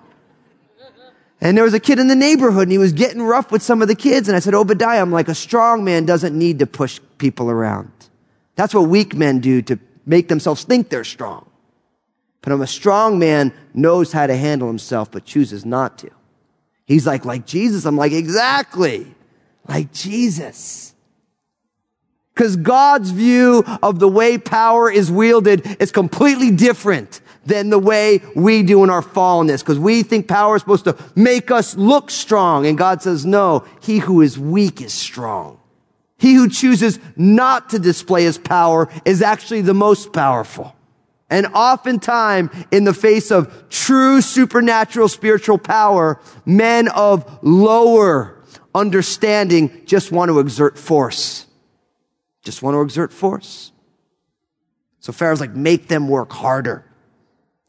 And 1.40 1.56
there 1.56 1.64
was 1.64 1.74
a 1.74 1.80
kid 1.80 1.98
in 1.98 2.08
the 2.08 2.16
neighborhood 2.16 2.62
and 2.62 2.72
he 2.72 2.78
was 2.78 2.92
getting 2.92 3.22
rough 3.22 3.52
with 3.52 3.62
some 3.62 3.82
of 3.82 3.88
the 3.88 3.94
kids. 3.94 4.26
And 4.26 4.34
I 4.36 4.40
said, 4.40 4.54
Obadiah, 4.54 5.00
I'm 5.00 5.12
like, 5.12 5.28
a 5.28 5.34
strong 5.34 5.84
man 5.84 6.06
doesn't 6.06 6.36
need 6.36 6.58
to 6.60 6.66
push 6.66 6.98
people 7.18 7.50
around. 7.50 7.92
That's 8.56 8.74
what 8.74 8.88
weak 8.88 9.14
men 9.14 9.38
do 9.40 9.62
to 9.62 9.78
make 10.04 10.28
themselves 10.28 10.64
think 10.64 10.88
they're 10.88 11.04
strong. 11.04 11.48
But 12.42 12.60
a 12.60 12.66
strong 12.66 13.18
man 13.18 13.52
knows 13.74 14.12
how 14.12 14.26
to 14.26 14.36
handle 14.36 14.68
himself, 14.68 15.10
but 15.10 15.24
chooses 15.24 15.64
not 15.64 15.98
to. 15.98 16.10
He's 16.84 17.06
like, 17.06 17.24
like 17.24 17.44
Jesus. 17.44 17.84
I'm 17.84 17.96
like, 17.96 18.12
exactly. 18.12 19.14
Like 19.68 19.92
Jesus. 19.92 20.94
Because 22.32 22.56
God's 22.56 23.10
view 23.10 23.64
of 23.82 23.98
the 23.98 24.08
way 24.08 24.38
power 24.38 24.90
is 24.90 25.10
wielded 25.10 25.80
is 25.80 25.90
completely 25.90 26.50
different 26.50 27.20
than 27.44 27.70
the 27.70 27.78
way 27.78 28.20
we 28.36 28.62
do 28.62 28.84
in 28.84 28.90
our 28.90 29.02
fallenness. 29.02 29.60
Because 29.60 29.78
we 29.78 30.04
think 30.04 30.28
power 30.28 30.54
is 30.54 30.62
supposed 30.62 30.84
to 30.84 30.96
make 31.16 31.50
us 31.50 31.76
look 31.76 32.10
strong. 32.10 32.66
And 32.66 32.78
God 32.78 33.02
says, 33.02 33.26
no, 33.26 33.64
he 33.82 33.98
who 33.98 34.20
is 34.20 34.38
weak 34.38 34.80
is 34.80 34.92
strong. 34.92 35.58
He 36.18 36.34
who 36.34 36.48
chooses 36.48 36.98
not 37.16 37.70
to 37.70 37.78
display 37.78 38.24
his 38.24 38.38
power 38.38 38.88
is 39.04 39.22
actually 39.22 39.60
the 39.62 39.74
most 39.74 40.12
powerful. 40.12 40.74
And 41.28 41.46
oftentimes, 41.48 42.50
in 42.70 42.84
the 42.84 42.94
face 42.94 43.30
of 43.30 43.68
true 43.68 44.20
supernatural 44.20 45.08
spiritual 45.08 45.58
power, 45.58 46.20
men 46.44 46.88
of 46.88 47.40
lower 47.42 48.42
understanding 48.74 49.82
just 49.86 50.12
want 50.12 50.28
to 50.30 50.38
exert 50.38 50.78
force. 50.78 51.46
Just 52.42 52.62
want 52.62 52.76
to 52.76 52.82
exert 52.82 53.12
force. 53.12 53.72
So 55.00 55.12
Pharaoh's 55.12 55.40
like, 55.40 55.54
make 55.54 55.88
them 55.88 56.08
work 56.08 56.32
harder. 56.32 56.84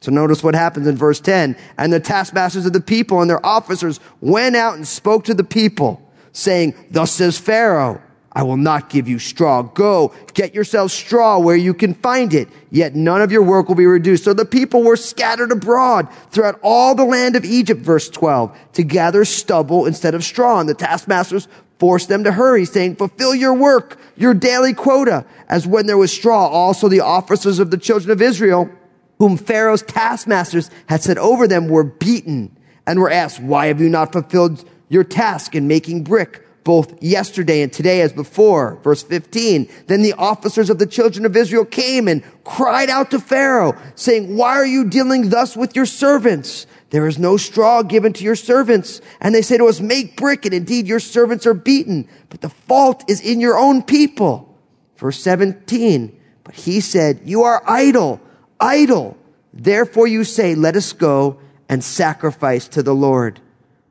So 0.02 0.12
notice 0.12 0.44
what 0.44 0.54
happens 0.54 0.86
in 0.86 0.96
verse 0.96 1.20
10. 1.20 1.58
And 1.78 1.92
the 1.92 2.00
taskmasters 2.00 2.68
of 2.68 2.74
the 2.74 2.82
people 2.82 3.22
and 3.22 3.30
their 3.30 3.44
officers 3.44 4.00
went 4.22 4.56
out 4.56 4.76
and 4.76 4.88
spoke 4.88 5.26
to 5.26 5.34
the 5.34 5.44
people, 5.44 6.02
saying, 6.32 6.76
Thus 6.92 7.12
says 7.12 7.40
Pharaoh, 7.40 8.02
I 8.38 8.44
will 8.44 8.56
not 8.56 8.92
give 8.92 9.08
you 9.08 9.18
straw. 9.18 9.64
Go, 9.64 10.14
get 10.36 10.54
yourselves 10.54 10.94
straw 10.94 11.40
where 11.40 11.56
you 11.56 11.74
can 11.74 11.96
find 11.96 12.36
it. 12.36 12.48
Yet 12.70 12.94
none 12.94 13.24
of 13.24 13.32
your 13.32 13.42
work 13.42 13.68
will 13.68 13.74
be 13.74 13.88
reduced. 13.88 14.26
So 14.26 14.32
the 14.32 14.46
people 14.46 14.84
were 14.84 14.96
scattered 14.96 15.52
abroad 15.52 16.08
throughout 16.30 16.60
all 16.62 16.94
the 16.94 17.04
land 17.04 17.36
of 17.36 17.44
Egypt, 17.44 17.82
verse 17.82 18.08
12, 18.12 18.56
to 18.74 18.84
gather 18.84 19.26
stubble 19.26 19.88
instead 19.88 20.14
of 20.14 20.24
straw. 20.24 20.60
And 20.60 20.70
the 20.70 20.76
taskmasters 20.76 21.48
forced 21.80 22.10
them 22.10 22.26
to 22.26 22.32
hurry, 22.32 22.66
saying, 22.66 22.98
fulfill 22.98 23.34
your 23.34 23.56
work, 23.56 23.98
your 24.16 24.36
daily 24.36 24.76
quota. 24.76 25.26
As 25.50 25.66
when 25.66 25.88
there 25.88 25.98
was 25.98 26.12
straw, 26.12 26.48
also 26.48 26.88
the 26.88 27.02
officers 27.02 27.58
of 27.58 27.72
the 27.72 27.78
children 27.80 28.12
of 28.12 28.22
Israel, 28.22 28.70
whom 29.18 29.38
Pharaoh's 29.38 29.82
taskmasters 29.82 30.70
had 30.86 31.02
set 31.02 31.18
over 31.18 31.48
them, 31.48 31.70
were 31.70 31.84
beaten 31.84 32.56
and 32.86 33.00
were 33.00 33.10
asked, 33.10 33.40
why 33.42 33.66
have 33.66 33.82
you 33.82 33.90
not 33.90 34.14
fulfilled 34.14 34.64
your 34.90 35.04
task 35.04 35.56
in 35.56 35.68
making 35.68 36.04
brick? 36.04 36.44
Both 36.68 37.02
yesterday 37.02 37.62
and 37.62 37.72
today 37.72 38.02
as 38.02 38.12
before. 38.12 38.78
Verse 38.84 39.02
15. 39.02 39.70
Then 39.88 40.02
the 40.02 40.12
officers 40.12 40.70
of 40.70 40.80
the 40.80 40.86
children 40.86 41.26
of 41.26 41.38
Israel 41.38 41.64
came 41.64 42.10
and 42.10 42.22
cried 42.44 42.90
out 42.90 43.10
to 43.12 43.22
Pharaoh, 43.22 43.74
saying, 43.96 44.36
Why 44.36 44.58
are 44.58 44.66
you 44.66 44.84
dealing 44.84 45.30
thus 45.30 45.56
with 45.56 45.78
your 45.78 45.86
servants? 45.86 46.68
There 46.90 47.08
is 47.08 47.18
no 47.18 47.38
straw 47.38 47.84
given 47.84 48.12
to 48.12 48.24
your 48.26 48.36
servants. 48.36 49.00
And 49.22 49.34
they 49.34 49.42
say 49.42 49.58
to 49.58 49.68
us, 49.68 49.80
Make 49.80 50.18
brick, 50.18 50.44
and 50.44 50.54
indeed 50.54 50.88
your 50.88 51.00
servants 51.00 51.46
are 51.46 51.54
beaten. 51.54 52.10
But 52.28 52.42
the 52.42 52.50
fault 52.50 53.10
is 53.10 53.22
in 53.22 53.40
your 53.40 53.58
own 53.58 53.82
people. 53.82 54.54
Verse 54.98 55.22
17. 55.22 56.20
But 56.44 56.56
he 56.56 56.82
said, 56.82 57.22
You 57.24 57.44
are 57.44 57.64
idle, 57.66 58.20
idle. 58.60 59.18
Therefore 59.54 60.08
you 60.08 60.26
say, 60.26 60.54
Let 60.54 60.76
us 60.76 60.92
go 60.92 61.40
and 61.70 61.82
sacrifice 61.82 62.68
to 62.68 62.84
the 62.84 62.94
Lord. 62.94 63.40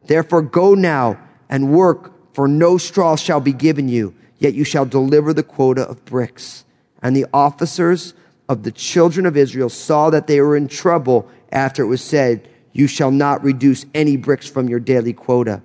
Therefore 0.04 0.42
go 0.42 0.74
now 0.74 1.18
and 1.48 1.72
work, 1.72 2.12
for 2.36 2.46
no 2.46 2.76
straw 2.76 3.16
shall 3.16 3.40
be 3.40 3.54
given 3.54 3.88
you, 3.88 4.14
yet 4.36 4.52
you 4.52 4.62
shall 4.62 4.84
deliver 4.84 5.32
the 5.32 5.42
quota 5.42 5.88
of 5.88 6.04
bricks. 6.04 6.66
And 7.00 7.16
the 7.16 7.24
officers 7.32 8.12
of 8.46 8.62
the 8.62 8.70
children 8.70 9.24
of 9.24 9.38
Israel 9.38 9.70
saw 9.70 10.10
that 10.10 10.26
they 10.26 10.42
were 10.42 10.54
in 10.54 10.68
trouble 10.68 11.30
after 11.50 11.82
it 11.82 11.86
was 11.86 12.02
said, 12.02 12.46
You 12.74 12.88
shall 12.88 13.10
not 13.10 13.42
reduce 13.42 13.86
any 13.94 14.18
bricks 14.18 14.46
from 14.46 14.68
your 14.68 14.80
daily 14.80 15.14
quota. 15.14 15.62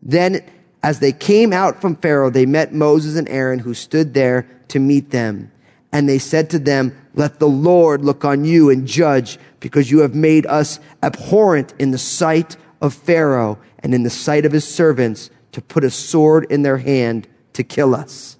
Then, 0.00 0.42
as 0.82 1.00
they 1.00 1.12
came 1.12 1.52
out 1.52 1.82
from 1.82 1.96
Pharaoh, 1.96 2.30
they 2.30 2.46
met 2.46 2.72
Moses 2.72 3.14
and 3.18 3.28
Aaron, 3.28 3.58
who 3.58 3.74
stood 3.74 4.14
there 4.14 4.48
to 4.68 4.78
meet 4.78 5.10
them. 5.10 5.52
And 5.92 6.08
they 6.08 6.18
said 6.18 6.48
to 6.50 6.58
them, 6.58 6.96
Let 7.16 7.38
the 7.38 7.48
Lord 7.48 8.02
look 8.02 8.24
on 8.24 8.46
you 8.46 8.70
and 8.70 8.86
judge, 8.86 9.38
because 9.60 9.90
you 9.90 9.98
have 9.98 10.14
made 10.14 10.46
us 10.46 10.80
abhorrent 11.02 11.74
in 11.78 11.90
the 11.90 11.98
sight 11.98 12.56
of 12.80 12.94
Pharaoh 12.94 13.58
and 13.80 13.92
in 13.92 14.04
the 14.04 14.08
sight 14.08 14.46
of 14.46 14.52
his 14.52 14.66
servants 14.66 15.28
to 15.52 15.60
put 15.60 15.84
a 15.84 15.90
sword 15.90 16.46
in 16.50 16.62
their 16.62 16.78
hand 16.78 17.28
to 17.54 17.64
kill 17.64 17.94
us. 17.94 18.36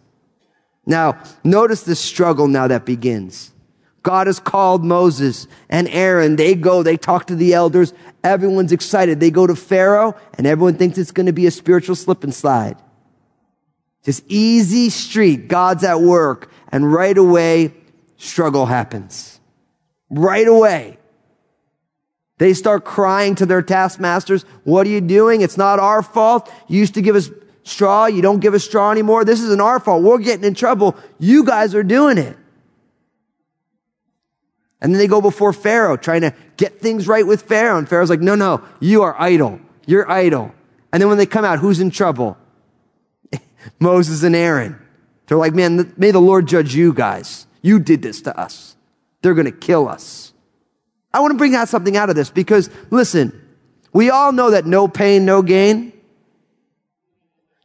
Now, 0.87 1.23
notice 1.45 1.83
the 1.83 1.95
struggle 1.95 2.49
now 2.49 2.69
that 2.69 2.85
begins. 2.85 3.53
God 4.03 4.27
has 4.27 4.41
called 4.41 4.85
Moses 4.85 5.47
and 5.69 5.87
Aaron. 5.89 6.37
They 6.37 6.55
go, 6.55 6.83
they 6.83 6.97
talk 6.97 7.27
to 7.27 7.35
the 7.37 7.53
elders. 7.53 7.93
Everyone's 8.25 8.73
excited. 8.73 9.21
They 9.21 9.31
go 9.31 9.47
to 9.47 9.55
Pharaoh 9.55 10.17
and 10.35 10.47
everyone 10.47 10.77
thinks 10.77 10.97
it's 10.97 11.11
going 11.11 11.27
to 11.27 11.33
be 11.33 11.47
a 11.47 11.51
spiritual 11.51 11.95
slip 11.95 12.25
and 12.25 12.35
slide. 12.35 12.77
Just 14.05 14.25
easy 14.29 14.89
street. 14.89 15.49
God's 15.49 15.85
at 15.85 16.01
work. 16.01 16.51
And 16.73 16.91
right 16.91 17.19
away, 17.19 17.75
struggle 18.17 18.65
happens. 18.65 19.41
Right 20.09 20.49
away. 20.49 20.99
They 22.39 22.55
start 22.55 22.85
crying 22.85 23.35
to 23.37 23.47
their 23.47 23.63
taskmasters. 23.63 24.45
What 24.65 24.87
are 24.87 24.91
you 24.91 25.01
doing? 25.01 25.41
It's 25.41 25.57
not 25.57 25.79
our 25.81 26.03
fault. 26.03 26.51
You 26.69 26.79
used 26.79 26.95
to 26.95 27.03
give 27.03 27.17
us 27.17 27.31
straw. 27.65 28.07
You 28.07 28.23
don't 28.23 28.41
give 28.41 28.55
us 28.55 28.65
straw 28.65 28.93
anymore. 28.93 29.25
This 29.25 29.41
isn't 29.43 29.61
our 29.61 29.81
fault. 29.81 30.03
We're 30.03 30.19
getting 30.19 30.45
in 30.45 30.55
trouble. 30.55 30.97
You 31.19 31.45
guys 31.45 31.75
are 31.75 31.83
doing 31.83 32.17
it. 32.17 32.37
And 34.81 34.95
then 34.95 34.99
they 34.99 35.09
go 35.09 35.21
before 35.21 35.53
Pharaoh 35.53 35.97
trying 35.97 36.21
to 36.21 36.33
get 36.57 36.81
things 36.81 37.09
right 37.09 37.27
with 37.27 37.43
Pharaoh. 37.43 37.79
And 37.79 37.89
Pharaoh's 37.89 38.11
like, 38.11 38.21
no, 38.21 38.37
no, 38.37 38.63
you 38.79 39.03
are 39.03 39.21
idle. 39.21 39.61
You're 39.87 40.09
idle. 40.09 40.55
And 40.93 41.03
then 41.03 41.09
when 41.09 41.19
they 41.19 41.27
come 41.27 41.45
out, 41.45 41.59
who's 41.59 41.81
in 41.81 41.91
trouble? 41.91 42.37
Moses 43.81 44.23
and 44.23 44.37
Aaron. 44.37 44.81
They're 45.27 45.39
like, 45.39 45.55
man, 45.55 45.93
may 45.97 46.13
the 46.13 46.21
Lord 46.21 46.47
judge 46.47 46.75
you 46.75 46.93
guys. 46.93 47.47
You 47.61 47.81
did 47.81 48.03
this 48.03 48.23
to 48.23 48.39
us. 48.39 48.77
They're 49.23 49.35
going 49.35 49.47
to 49.47 49.53
kill 49.53 49.89
us. 49.89 50.33
I 51.13 51.21
want 51.21 51.33
to 51.33 51.39
bring 51.39 51.55
out 51.55 51.69
something 51.69 51.97
out 51.97 52.11
of 52.11 52.17
this 52.17 52.31
because 52.31 52.71
listen, 52.91 53.33
we 53.93 54.11
all 54.11 54.33
know 54.33 54.51
that 54.51 54.67
no 54.67 54.89
pain, 54.89 55.25
no 55.25 55.43
gain. 55.43 55.93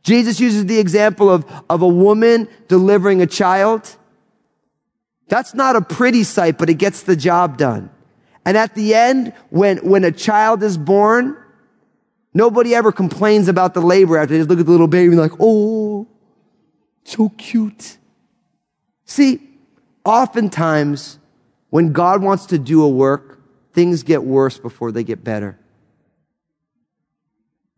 Jesus 0.03 0.39
uses 0.39 0.65
the 0.65 0.79
example 0.79 1.29
of, 1.29 1.45
of 1.69 1.81
a 1.81 1.87
woman 1.87 2.47
delivering 2.67 3.21
a 3.21 3.27
child. 3.27 3.95
That's 5.27 5.53
not 5.53 5.75
a 5.75 5.81
pretty 5.81 6.23
sight, 6.23 6.57
but 6.57 6.69
it 6.69 6.75
gets 6.75 7.03
the 7.03 7.15
job 7.15 7.57
done. 7.57 7.89
And 8.45 8.57
at 8.57 8.75
the 8.75 8.93
end, 8.93 9.33
when, 9.49 9.77
when 9.77 10.03
a 10.03 10.11
child 10.11 10.61
is 10.63 10.77
born, 10.77 11.37
nobody 12.33 12.75
ever 12.75 12.91
complains 12.91 13.47
about 13.47 13.73
the 13.73 13.81
labor 13.81 14.17
after 14.17 14.33
they 14.33 14.39
just 14.39 14.49
look 14.49 14.59
at 14.59 14.65
the 14.65 14.71
little 14.71 14.87
baby 14.87 15.13
and 15.13 15.17
like, 15.17 15.39
oh, 15.39 16.07
so 17.05 17.29
cute. 17.37 17.97
See, 19.05 19.39
oftentimes 20.03 21.19
when 21.69 21.93
God 21.93 22.21
wants 22.21 22.47
to 22.47 22.59
do 22.59 22.83
a 22.83 22.89
work, 22.89 23.32
things 23.73 24.03
get 24.03 24.23
worse 24.23 24.57
before 24.57 24.91
they 24.91 25.03
get 25.03 25.23
better. 25.23 25.57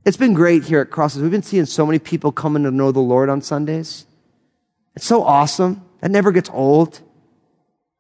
It's 0.06 0.18
been 0.18 0.34
great 0.34 0.66
here 0.66 0.82
at 0.82 0.92
Crosses. 0.92 1.22
We've 1.22 1.32
been 1.32 1.42
seeing 1.42 1.66
so 1.66 1.86
many 1.86 1.98
people 1.98 2.32
coming 2.32 2.64
to 2.64 2.72
know 2.72 2.92
the 2.92 3.00
Lord 3.00 3.28
on 3.28 3.42
Sundays. 3.42 4.06
It's 4.96 5.06
so 5.06 5.24
awesome. 5.24 5.84
That 6.02 6.12
never 6.12 6.32
gets 6.32 6.50
old. 6.52 7.02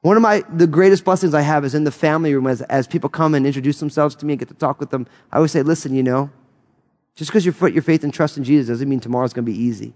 One 0.02 0.16
of 0.16 0.22
my, 0.22 0.44
the 0.54 0.68
greatest 0.68 1.04
blessings 1.04 1.34
I 1.34 1.42
have 1.42 1.66
is 1.66 1.74
in 1.74 1.84
the 1.84 1.92
family 1.92 2.36
room 2.36 2.46
as, 2.46 2.62
as 2.62 2.86
people 2.86 3.10
come 3.10 3.34
and 3.34 3.48
introduce 3.48 3.80
themselves 3.80 4.14
to 4.18 4.26
me 4.28 4.34
and 4.34 4.40
get 4.40 4.50
to 4.50 4.54
talk 4.54 4.80
with 4.80 4.92
them. 4.92 5.08
I 5.32 5.38
always 5.38 5.52
say, 5.52 5.64
listen, 5.64 5.96
you 5.96 6.04
know, 6.04 6.30
just 7.16 7.32
because 7.32 7.44
you 7.44 7.52
put 7.52 7.74
your 7.74 7.82
faith 7.82 8.04
and 8.04 8.14
trust 8.14 8.38
in 8.38 8.44
Jesus 8.44 8.68
doesn't 8.68 8.88
mean 8.88 9.00
tomorrow's 9.00 9.34
going 9.34 9.46
to 9.46 9.52
be 9.52 9.58
easy. 9.58 9.96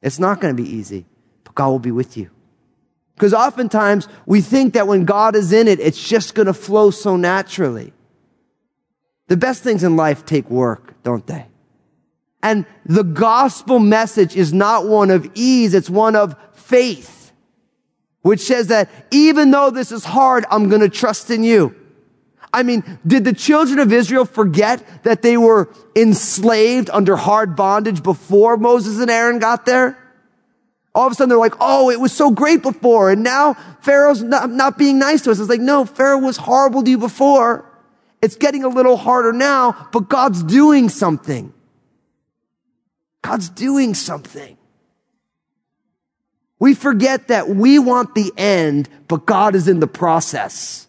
It's 0.00 0.18
not 0.18 0.40
going 0.40 0.56
to 0.56 0.60
be 0.60 0.68
easy, 0.68 1.06
but 1.44 1.54
God 1.54 1.68
will 1.68 1.78
be 1.78 1.92
with 1.92 2.16
you. 2.16 2.30
Because 3.14 3.34
oftentimes 3.34 4.08
we 4.26 4.40
think 4.40 4.74
that 4.74 4.86
when 4.86 5.04
God 5.04 5.36
is 5.36 5.52
in 5.52 5.68
it, 5.68 5.80
it's 5.80 6.02
just 6.02 6.34
going 6.34 6.46
to 6.46 6.54
flow 6.54 6.90
so 6.90 7.16
naturally. 7.16 7.92
The 9.28 9.36
best 9.36 9.62
things 9.62 9.84
in 9.84 9.96
life 9.96 10.26
take 10.26 10.50
work, 10.50 10.94
don't 11.02 11.26
they? 11.26 11.46
And 12.42 12.66
the 12.84 13.04
gospel 13.04 13.78
message 13.78 14.36
is 14.36 14.52
not 14.52 14.86
one 14.86 15.10
of 15.10 15.30
ease, 15.34 15.74
it's 15.74 15.90
one 15.90 16.16
of 16.16 16.34
faith 16.54 17.22
which 18.22 18.40
says 18.40 18.68
that 18.68 18.88
even 19.10 19.50
though 19.50 19.70
this 19.70 19.92
is 19.92 20.04
hard, 20.04 20.44
I'm 20.50 20.68
going 20.68 20.80
to 20.80 20.88
trust 20.88 21.30
in 21.30 21.44
you. 21.44 21.74
I 22.54 22.62
mean, 22.62 22.98
did 23.06 23.24
the 23.24 23.32
children 23.32 23.78
of 23.78 23.92
Israel 23.92 24.24
forget 24.24 25.04
that 25.04 25.22
they 25.22 25.36
were 25.36 25.72
enslaved 25.96 26.90
under 26.90 27.16
hard 27.16 27.56
bondage 27.56 28.02
before 28.02 28.56
Moses 28.56 29.00
and 29.00 29.10
Aaron 29.10 29.38
got 29.38 29.66
there? 29.66 29.98
All 30.94 31.06
of 31.06 31.12
a 31.12 31.14
sudden 31.14 31.30
they're 31.30 31.38
like, 31.38 31.54
oh, 31.60 31.90
it 31.90 32.00
was 32.00 32.12
so 32.12 32.30
great 32.30 32.62
before. 32.62 33.10
And 33.10 33.22
now 33.22 33.54
Pharaoh's 33.80 34.22
not, 34.22 34.50
not 34.50 34.76
being 34.76 34.98
nice 34.98 35.22
to 35.22 35.30
us. 35.30 35.38
It's 35.38 35.48
like, 35.48 35.60
no, 35.60 35.84
Pharaoh 35.84 36.18
was 36.18 36.36
horrible 36.36 36.82
to 36.82 36.90
you 36.90 36.98
before. 36.98 37.64
It's 38.20 38.36
getting 38.36 38.62
a 38.62 38.68
little 38.68 38.96
harder 38.96 39.32
now, 39.32 39.88
but 39.92 40.08
God's 40.08 40.42
doing 40.42 40.88
something. 40.88 41.52
God's 43.22 43.48
doing 43.48 43.94
something. 43.94 44.56
We 46.58 46.74
forget 46.74 47.28
that 47.28 47.48
we 47.48 47.78
want 47.80 48.14
the 48.14 48.32
end, 48.36 48.88
but 49.08 49.26
God 49.26 49.56
is 49.56 49.66
in 49.66 49.80
the 49.80 49.88
process. 49.88 50.86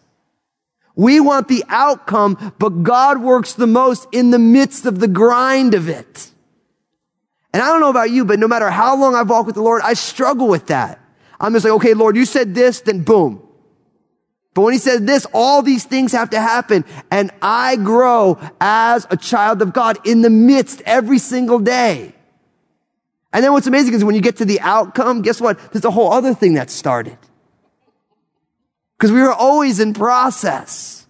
We 0.94 1.18
want 1.18 1.48
the 1.48 1.64
outcome, 1.68 2.54
but 2.60 2.84
God 2.84 3.20
works 3.20 3.54
the 3.54 3.66
most 3.66 4.06
in 4.12 4.30
the 4.30 4.38
midst 4.38 4.86
of 4.86 5.00
the 5.00 5.08
grind 5.08 5.74
of 5.74 5.88
it. 5.88 6.30
And 7.54 7.62
I 7.62 7.68
don't 7.68 7.80
know 7.80 7.88
about 7.88 8.10
you, 8.10 8.24
but 8.24 8.40
no 8.40 8.48
matter 8.48 8.68
how 8.68 8.96
long 8.96 9.14
I've 9.14 9.30
walked 9.30 9.46
with 9.46 9.54
the 9.54 9.62
Lord, 9.62 9.80
I 9.84 9.94
struggle 9.94 10.48
with 10.48 10.66
that. 10.66 11.00
I'm 11.38 11.52
just 11.52 11.64
like, 11.64 11.74
okay, 11.74 11.94
Lord, 11.94 12.16
you 12.16 12.24
said 12.24 12.52
this, 12.52 12.80
then 12.80 13.04
boom. 13.04 13.46
But 14.54 14.62
when 14.62 14.72
he 14.72 14.80
said 14.80 15.06
this, 15.06 15.24
all 15.32 15.62
these 15.62 15.84
things 15.84 16.10
have 16.10 16.30
to 16.30 16.40
happen. 16.40 16.84
And 17.12 17.30
I 17.40 17.76
grow 17.76 18.40
as 18.60 19.06
a 19.08 19.16
child 19.16 19.62
of 19.62 19.72
God 19.72 20.04
in 20.04 20.22
the 20.22 20.30
midst 20.30 20.82
every 20.84 21.18
single 21.18 21.60
day. 21.60 22.12
And 23.32 23.44
then 23.44 23.52
what's 23.52 23.68
amazing 23.68 23.94
is 23.94 24.02
when 24.02 24.16
you 24.16 24.20
get 24.20 24.38
to 24.38 24.44
the 24.44 24.58
outcome, 24.60 25.22
guess 25.22 25.40
what? 25.40 25.56
There's 25.72 25.84
a 25.84 25.92
whole 25.92 26.12
other 26.12 26.34
thing 26.34 26.54
that 26.54 26.70
started. 26.70 27.18
Because 28.98 29.12
we 29.12 29.20
were 29.20 29.32
always 29.32 29.78
in 29.78 29.94
process. 29.94 31.03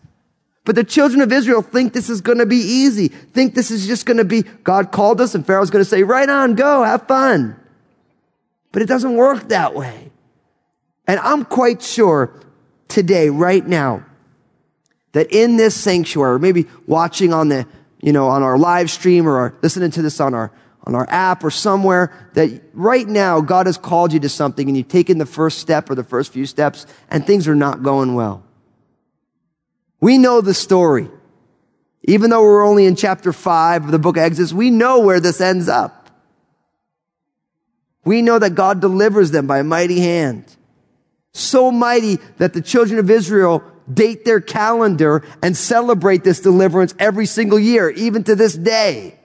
But 0.64 0.76
the 0.76 0.84
children 0.84 1.20
of 1.20 1.30
Israel 1.30 1.60
think 1.60 1.92
this 1.92 2.08
is 2.08 2.20
going 2.20 2.38
to 2.38 2.46
be 2.46 2.56
easy, 2.56 3.08
think 3.08 3.54
this 3.54 3.70
is 3.70 3.86
just 3.86 4.06
going 4.06 4.16
to 4.16 4.24
be, 4.24 4.42
God 4.42 4.92
called 4.92 5.20
us 5.20 5.34
and 5.34 5.46
Pharaoh's 5.46 5.70
going 5.70 5.84
to 5.84 5.88
say, 5.88 6.02
right 6.02 6.28
on, 6.28 6.54
go, 6.54 6.82
have 6.82 7.06
fun. 7.06 7.56
But 8.72 8.82
it 8.82 8.86
doesn't 8.86 9.14
work 9.14 9.48
that 9.48 9.74
way. 9.74 10.10
And 11.06 11.20
I'm 11.20 11.44
quite 11.44 11.82
sure 11.82 12.40
today, 12.88 13.28
right 13.28 13.64
now, 13.64 14.04
that 15.12 15.32
in 15.32 15.56
this 15.56 15.74
sanctuary, 15.74 16.40
maybe 16.40 16.66
watching 16.86 17.32
on 17.32 17.48
the, 17.48 17.66
you 18.00 18.12
know, 18.12 18.28
on 18.28 18.42
our 18.42 18.58
live 18.58 18.90
stream 18.90 19.28
or 19.28 19.54
listening 19.62 19.90
to 19.92 20.02
this 20.02 20.18
on 20.18 20.34
our 20.34 20.50
on 20.86 20.94
our 20.94 21.06
app 21.08 21.42
or 21.42 21.50
somewhere 21.50 22.12
that 22.34 22.62
right 22.74 23.08
now 23.08 23.40
God 23.40 23.66
has 23.66 23.78
called 23.78 24.12
you 24.12 24.20
to 24.20 24.28
something 24.28 24.68
and 24.68 24.76
you've 24.76 24.88
taken 24.88 25.18
the 25.18 25.26
first 25.26 25.58
step 25.58 25.88
or 25.88 25.94
the 25.94 26.04
first 26.04 26.32
few 26.32 26.44
steps 26.44 26.86
and 27.10 27.26
things 27.26 27.48
are 27.48 27.54
not 27.54 27.82
going 27.82 28.14
well. 28.14 28.43
We 30.00 30.18
know 30.18 30.40
the 30.40 30.54
story. 30.54 31.08
Even 32.02 32.30
though 32.30 32.42
we're 32.42 32.66
only 32.66 32.84
in 32.84 32.96
chapter 32.96 33.32
five 33.32 33.84
of 33.84 33.90
the 33.90 33.98
book 33.98 34.16
of 34.16 34.22
Exodus, 34.22 34.52
we 34.52 34.70
know 34.70 35.00
where 35.00 35.20
this 35.20 35.40
ends 35.40 35.68
up. 35.68 36.10
We 38.04 38.20
know 38.20 38.38
that 38.38 38.54
God 38.54 38.80
delivers 38.80 39.30
them 39.30 39.46
by 39.46 39.60
a 39.60 39.64
mighty 39.64 40.00
hand. 40.00 40.44
So 41.32 41.70
mighty 41.70 42.16
that 42.36 42.52
the 42.52 42.60
children 42.60 42.98
of 42.98 43.10
Israel 43.10 43.62
date 43.92 44.24
their 44.24 44.40
calendar 44.40 45.22
and 45.42 45.56
celebrate 45.56 46.24
this 46.24 46.40
deliverance 46.40 46.94
every 46.98 47.26
single 47.26 47.58
year, 47.58 47.90
even 47.90 48.24
to 48.24 48.36
this 48.36 48.54
day 48.54 49.18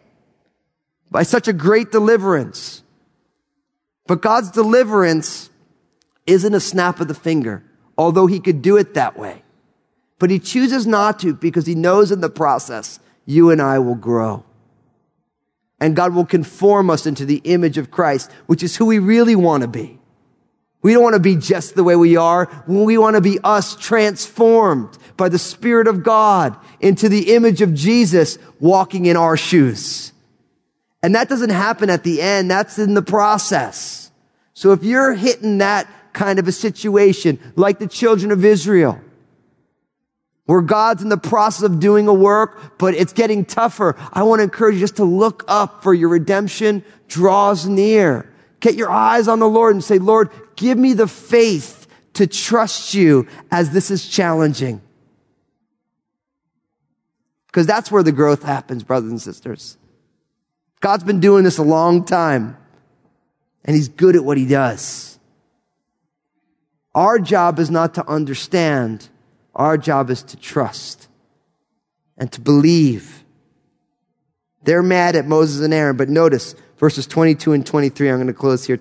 by 1.11 1.23
such 1.23 1.47
a 1.47 1.53
great 1.53 1.91
deliverance. 1.91 2.83
But 4.07 4.21
God's 4.21 4.51
deliverance 4.51 5.49
isn't 6.25 6.53
a 6.53 6.59
snap 6.59 6.99
of 6.99 7.07
the 7.07 7.13
finger, 7.13 7.63
although 7.97 8.27
he 8.27 8.39
could 8.39 8.61
do 8.61 8.77
it 8.77 8.93
that 8.93 9.17
way. 9.17 9.43
But 10.19 10.29
he 10.29 10.37
chooses 10.37 10.85
not 10.85 11.19
to 11.19 11.33
because 11.33 11.65
he 11.65 11.75
knows 11.75 12.11
in 12.11 12.21
the 12.21 12.29
process 12.29 12.99
you 13.25 13.49
and 13.49 13.61
I 13.61 13.79
will 13.79 13.95
grow. 13.95 14.43
And 15.79 15.95
God 15.95 16.13
will 16.13 16.25
conform 16.25 16.89
us 16.89 17.05
into 17.05 17.25
the 17.25 17.41
image 17.45 17.77
of 17.77 17.89
Christ, 17.89 18.29
which 18.45 18.61
is 18.61 18.75
who 18.75 18.85
we 18.85 18.99
really 18.99 19.35
want 19.35 19.61
to 19.61 19.67
be. 19.69 19.97
We 20.81 20.93
don't 20.93 21.03
want 21.03 21.15
to 21.15 21.19
be 21.19 21.35
just 21.35 21.75
the 21.75 21.83
way 21.83 21.95
we 21.95 22.15
are. 22.15 22.49
We 22.67 22.97
want 22.97 23.15
to 23.15 23.21
be 23.21 23.39
us 23.43 23.75
transformed 23.75 24.97
by 25.17 25.29
the 25.29 25.39
Spirit 25.39 25.87
of 25.87 26.03
God 26.03 26.55
into 26.79 27.09
the 27.09 27.33
image 27.33 27.61
of 27.61 27.73
Jesus 27.73 28.37
walking 28.59 29.05
in 29.05 29.17
our 29.17 29.35
shoes. 29.35 30.13
And 31.03 31.15
that 31.15 31.29
doesn't 31.29 31.49
happen 31.49 31.89
at 31.89 32.03
the 32.03 32.21
end. 32.21 32.49
That's 32.49 32.79
in 32.79 32.93
the 32.93 33.01
process. 33.01 34.11
So 34.53 34.71
if 34.71 34.83
you're 34.83 35.13
hitting 35.13 35.59
that 35.59 35.87
kind 36.13 36.39
of 36.39 36.47
a 36.47 36.51
situation, 36.51 37.39
like 37.55 37.79
the 37.79 37.87
children 37.87 38.31
of 38.31 38.43
Israel, 38.43 38.99
where 40.49 40.61
God's 40.61 41.03
in 41.03 41.09
the 41.09 41.17
process 41.17 41.61
of 41.61 41.79
doing 41.79 42.07
a 42.07 42.13
work, 42.13 42.79
but 42.79 42.95
it's 42.95 43.13
getting 43.13 43.45
tougher, 43.45 43.95
I 44.11 44.23
want 44.23 44.39
to 44.39 44.43
encourage 44.45 44.73
you 44.73 44.79
just 44.79 44.95
to 44.95 45.03
look 45.03 45.43
up 45.47 45.83
for 45.83 45.93
your 45.93 46.09
redemption 46.09 46.83
draws 47.07 47.67
near. 47.67 48.27
Get 48.59 48.73
your 48.73 48.89
eyes 48.89 49.27
on 49.27 49.37
the 49.37 49.47
Lord 49.47 49.75
and 49.75 49.83
say, 49.83 49.99
Lord, 49.99 50.31
give 50.55 50.75
me 50.75 50.93
the 50.93 51.07
faith 51.07 51.85
to 52.13 52.25
trust 52.25 52.95
you 52.95 53.27
as 53.51 53.69
this 53.69 53.91
is 53.91 54.07
challenging. 54.07 54.81
Because 57.45 57.67
that's 57.67 57.91
where 57.91 58.01
the 58.01 58.11
growth 58.11 58.41
happens, 58.41 58.83
brothers 58.83 59.11
and 59.11 59.21
sisters. 59.21 59.77
God's 60.79 61.03
been 61.03 61.19
doing 61.19 61.43
this 61.43 61.59
a 61.59 61.63
long 61.63 62.05
time, 62.05 62.57
and 63.65 63.75
He's 63.75 63.89
good 63.89 64.15
at 64.15 64.25
what 64.25 64.39
He 64.39 64.47
does. 64.47 65.19
Our 66.95 67.19
job 67.19 67.59
is 67.59 67.69
not 67.69 67.93
to 67.93 68.07
understand, 68.09 69.09
our 69.59 69.77
job 69.77 70.09
is 70.09 70.23
to 70.23 70.37
trust 70.37 71.09
and 72.17 72.31
to 72.31 72.39
believe. 72.41 73.25
They're 74.63 74.81
mad 74.81 75.17
at 75.17 75.27
Moses 75.27 75.63
and 75.63 75.73
Aaron, 75.73 75.97
but 75.97 76.07
notice 76.09 76.55
verses 76.77 77.05
22 77.05 77.51
and 77.51 77.65
23. 77.65 78.09
I'm 78.09 78.15
going 78.15 78.27
to 78.27 78.33
close 78.33 78.65
here. 78.65 78.79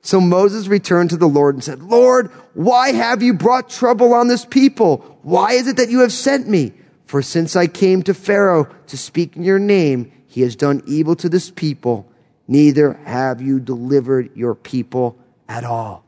So 0.00 0.20
Moses 0.20 0.66
returned 0.66 1.10
to 1.10 1.18
the 1.18 1.28
Lord 1.28 1.54
and 1.54 1.62
said, 1.62 1.82
Lord, 1.82 2.30
why 2.54 2.92
have 2.92 3.22
you 3.22 3.34
brought 3.34 3.68
trouble 3.68 4.14
on 4.14 4.28
this 4.28 4.46
people? 4.46 5.18
Why 5.22 5.52
is 5.52 5.66
it 5.68 5.76
that 5.76 5.90
you 5.90 6.00
have 6.00 6.12
sent 6.12 6.48
me? 6.48 6.72
For 7.04 7.20
since 7.20 7.54
I 7.54 7.66
came 7.66 8.02
to 8.04 8.14
Pharaoh 8.14 8.68
to 8.86 8.96
speak 8.96 9.36
in 9.36 9.42
your 9.42 9.58
name, 9.58 10.10
he 10.26 10.40
has 10.40 10.56
done 10.56 10.82
evil 10.86 11.16
to 11.16 11.28
this 11.28 11.50
people. 11.50 12.10
Neither 12.46 12.94
have 13.04 13.42
you 13.42 13.60
delivered 13.60 14.34
your 14.34 14.54
people 14.54 15.18
at 15.48 15.64
all. 15.64 16.04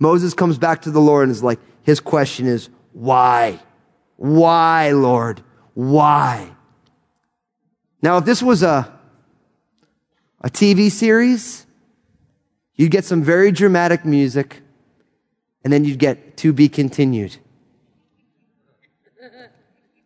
Moses 0.00 0.34
comes 0.34 0.58
back 0.58 0.82
to 0.82 0.90
the 0.90 1.00
Lord 1.00 1.24
and 1.24 1.32
is 1.32 1.42
like, 1.42 1.60
his 1.82 2.00
question 2.00 2.46
is, 2.46 2.68
why? 2.94 3.60
Why, 4.16 4.92
Lord? 4.92 5.42
Why? 5.74 6.50
Now, 8.00 8.18
if 8.18 8.24
this 8.24 8.42
was 8.42 8.62
a, 8.62 8.90
a 10.40 10.48
TV 10.48 10.90
series, 10.90 11.66
you'd 12.76 12.92
get 12.92 13.04
some 13.04 13.22
very 13.22 13.50
dramatic 13.50 14.04
music, 14.04 14.62
and 15.64 15.72
then 15.72 15.84
you'd 15.84 15.98
get 15.98 16.36
to 16.38 16.52
be 16.52 16.68
continued. 16.68 17.36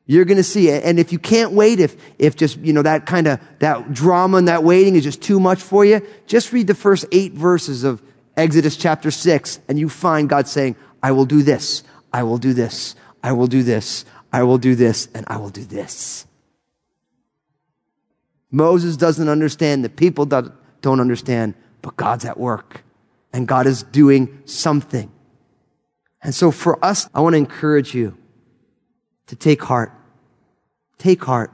You're 0.07 0.25
going 0.25 0.39
to 0.39 0.45
see 0.45 0.71
it. 0.71 0.85
And 0.85 0.99
if 0.99 1.13
you 1.13 1.19
can't 1.19 1.53
wait, 1.53 1.81
if, 1.81 1.95
if 2.19 2.35
just, 2.35 2.57
you 2.59 2.73
know, 2.73 2.81
that 2.81 3.05
kind 3.05 3.27
of, 3.27 3.39
that 3.59 3.93
drama 3.93 4.39
and 4.39 4.49
that 4.49 4.65
waiting 4.65 4.97
is 4.97 5.05
just 5.05 5.21
too 5.21 5.39
much 5.39 5.61
for 5.61 5.85
you, 5.85 6.01
just 6.27 6.51
read 6.55 6.67
the 6.67 6.75
first 6.75 7.05
eight 7.13 7.35
verses 7.35 7.85
of 7.85 8.01
Exodus 8.35 8.79
chapter 8.79 9.11
six 9.11 9.61
and 9.69 9.79
you 9.79 9.91
find 9.91 10.27
God 10.31 10.49
saying, 10.49 10.77
I 11.03 11.13
will 11.13 11.27
do 11.27 11.43
this. 11.43 11.83
I 12.13 12.23
will 12.23 12.39
do 12.39 12.53
this. 12.53 12.95
I 13.23 13.33
will 13.33 13.47
do 13.47 13.63
this. 13.63 14.05
I 14.33 14.43
will 14.43 14.59
do 14.59 14.75
this. 14.75 15.09
And 15.15 15.25
I 15.29 15.37
will 15.39 15.51
do 15.51 15.65
this. 15.65 16.27
Moses 18.51 18.97
doesn't 18.97 19.29
understand. 19.29 19.85
The 19.85 19.91
people 19.91 20.25
don't 20.27 20.55
understand, 20.85 21.55
but 21.83 21.97
God's 21.97 22.25
at 22.25 22.39
work 22.39 22.83
and 23.33 23.47
God 23.47 23.67
is 23.67 23.83
doing 23.83 24.43
something. 24.47 25.11
And 26.23 26.35
so 26.35 26.51
for 26.51 26.83
us, 26.85 27.09
I 27.15 27.21
want 27.21 27.35
to 27.35 27.39
encourage 27.39 27.95
you 27.95 28.17
to 29.27 29.37
take 29.37 29.63
heart. 29.63 29.93
Take 30.97 31.23
heart. 31.23 31.53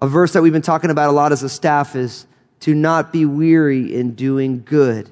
A 0.00 0.08
verse 0.08 0.32
that 0.32 0.42
we've 0.42 0.52
been 0.52 0.62
talking 0.62 0.90
about 0.90 1.10
a 1.10 1.12
lot 1.12 1.32
as 1.32 1.42
a 1.42 1.48
staff 1.48 1.94
is 1.94 2.26
to 2.60 2.74
not 2.74 3.12
be 3.12 3.26
weary 3.26 3.94
in 3.94 4.14
doing 4.14 4.62
good, 4.64 5.10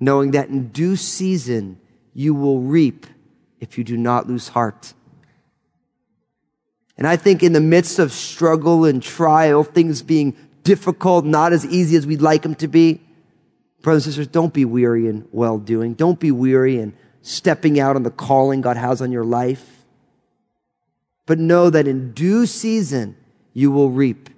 knowing 0.00 0.32
that 0.32 0.48
in 0.48 0.68
due 0.68 0.96
season 0.96 1.80
you 2.12 2.34
will 2.34 2.60
reap 2.60 3.06
if 3.60 3.78
you 3.78 3.84
do 3.84 3.96
not 3.96 4.28
lose 4.28 4.48
heart. 4.48 4.94
And 6.96 7.06
I 7.06 7.16
think 7.16 7.42
in 7.42 7.52
the 7.52 7.60
midst 7.60 7.98
of 7.98 8.12
struggle 8.12 8.84
and 8.84 9.02
trial, 9.02 9.62
things 9.62 10.02
being 10.02 10.36
difficult, 10.64 11.24
not 11.24 11.52
as 11.52 11.64
easy 11.66 11.96
as 11.96 12.06
we'd 12.06 12.20
like 12.20 12.42
them 12.42 12.54
to 12.56 12.68
be, 12.68 13.00
brothers 13.82 14.06
and 14.06 14.14
sisters, 14.14 14.26
don't 14.26 14.52
be 14.52 14.64
weary 14.64 15.06
in 15.06 15.28
well 15.30 15.58
doing. 15.58 15.94
Don't 15.94 16.18
be 16.18 16.32
weary 16.32 16.78
in 16.78 16.94
stepping 17.22 17.78
out 17.78 17.96
on 17.96 18.02
the 18.02 18.10
calling 18.10 18.60
God 18.60 18.76
has 18.76 19.00
on 19.00 19.12
your 19.12 19.24
life 19.24 19.78
but 21.28 21.38
know 21.38 21.68
that 21.68 21.86
in 21.86 22.12
due 22.12 22.46
season 22.46 23.14
you 23.52 23.70
will 23.70 23.90
reap 23.90 24.30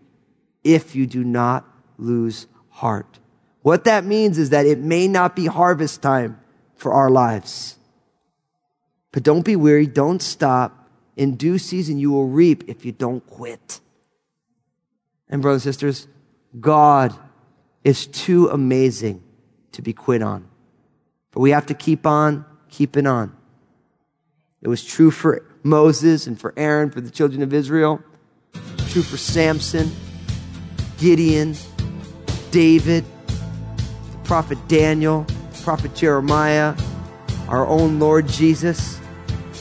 if 0.64 0.96
you 0.96 1.06
do 1.06 1.22
not 1.22 1.64
lose 1.98 2.48
heart. 2.68 3.20
What 3.62 3.84
that 3.84 4.04
means 4.04 4.38
is 4.38 4.50
that 4.50 4.66
it 4.66 4.80
may 4.80 5.06
not 5.06 5.36
be 5.36 5.46
harvest 5.46 6.02
time 6.02 6.40
for 6.74 6.92
our 6.92 7.08
lives. 7.08 7.76
But 9.12 9.22
don't 9.22 9.44
be 9.44 9.56
weary. 9.56 9.86
Don't 9.86 10.22
stop. 10.22 10.88
In 11.16 11.36
due 11.36 11.58
season, 11.58 11.98
you 11.98 12.10
will 12.10 12.28
reap 12.28 12.64
if 12.68 12.84
you 12.84 12.92
don't 12.92 13.26
quit. 13.26 13.80
And 15.28 15.42
brothers 15.42 15.66
and 15.66 15.74
sisters, 15.74 16.08
God 16.58 17.14
is 17.84 18.06
too 18.06 18.48
amazing 18.48 19.22
to 19.72 19.82
be 19.82 19.92
quit 19.92 20.22
on. 20.22 20.48
But 21.32 21.40
we 21.40 21.50
have 21.50 21.66
to 21.66 21.74
keep 21.74 22.06
on 22.06 22.44
keeping 22.68 23.06
on. 23.06 23.36
It 24.62 24.68
was 24.68 24.84
true 24.84 25.10
for 25.10 25.44
Moses 25.62 26.26
and 26.26 26.38
for 26.38 26.52
Aaron, 26.56 26.90
for 26.90 27.00
the 27.00 27.10
children 27.10 27.42
of 27.42 27.52
Israel. 27.52 28.00
True 28.88 29.02
for 29.02 29.16
Samson, 29.16 29.90
Gideon, 30.98 31.54
David, 32.50 33.04
the 33.26 34.18
prophet 34.24 34.58
Daniel, 34.68 35.22
the 35.22 35.62
prophet 35.62 35.94
Jeremiah, 35.94 36.74
our 37.48 37.66
own 37.66 37.98
Lord 37.98 38.26
Jesus, 38.26 38.99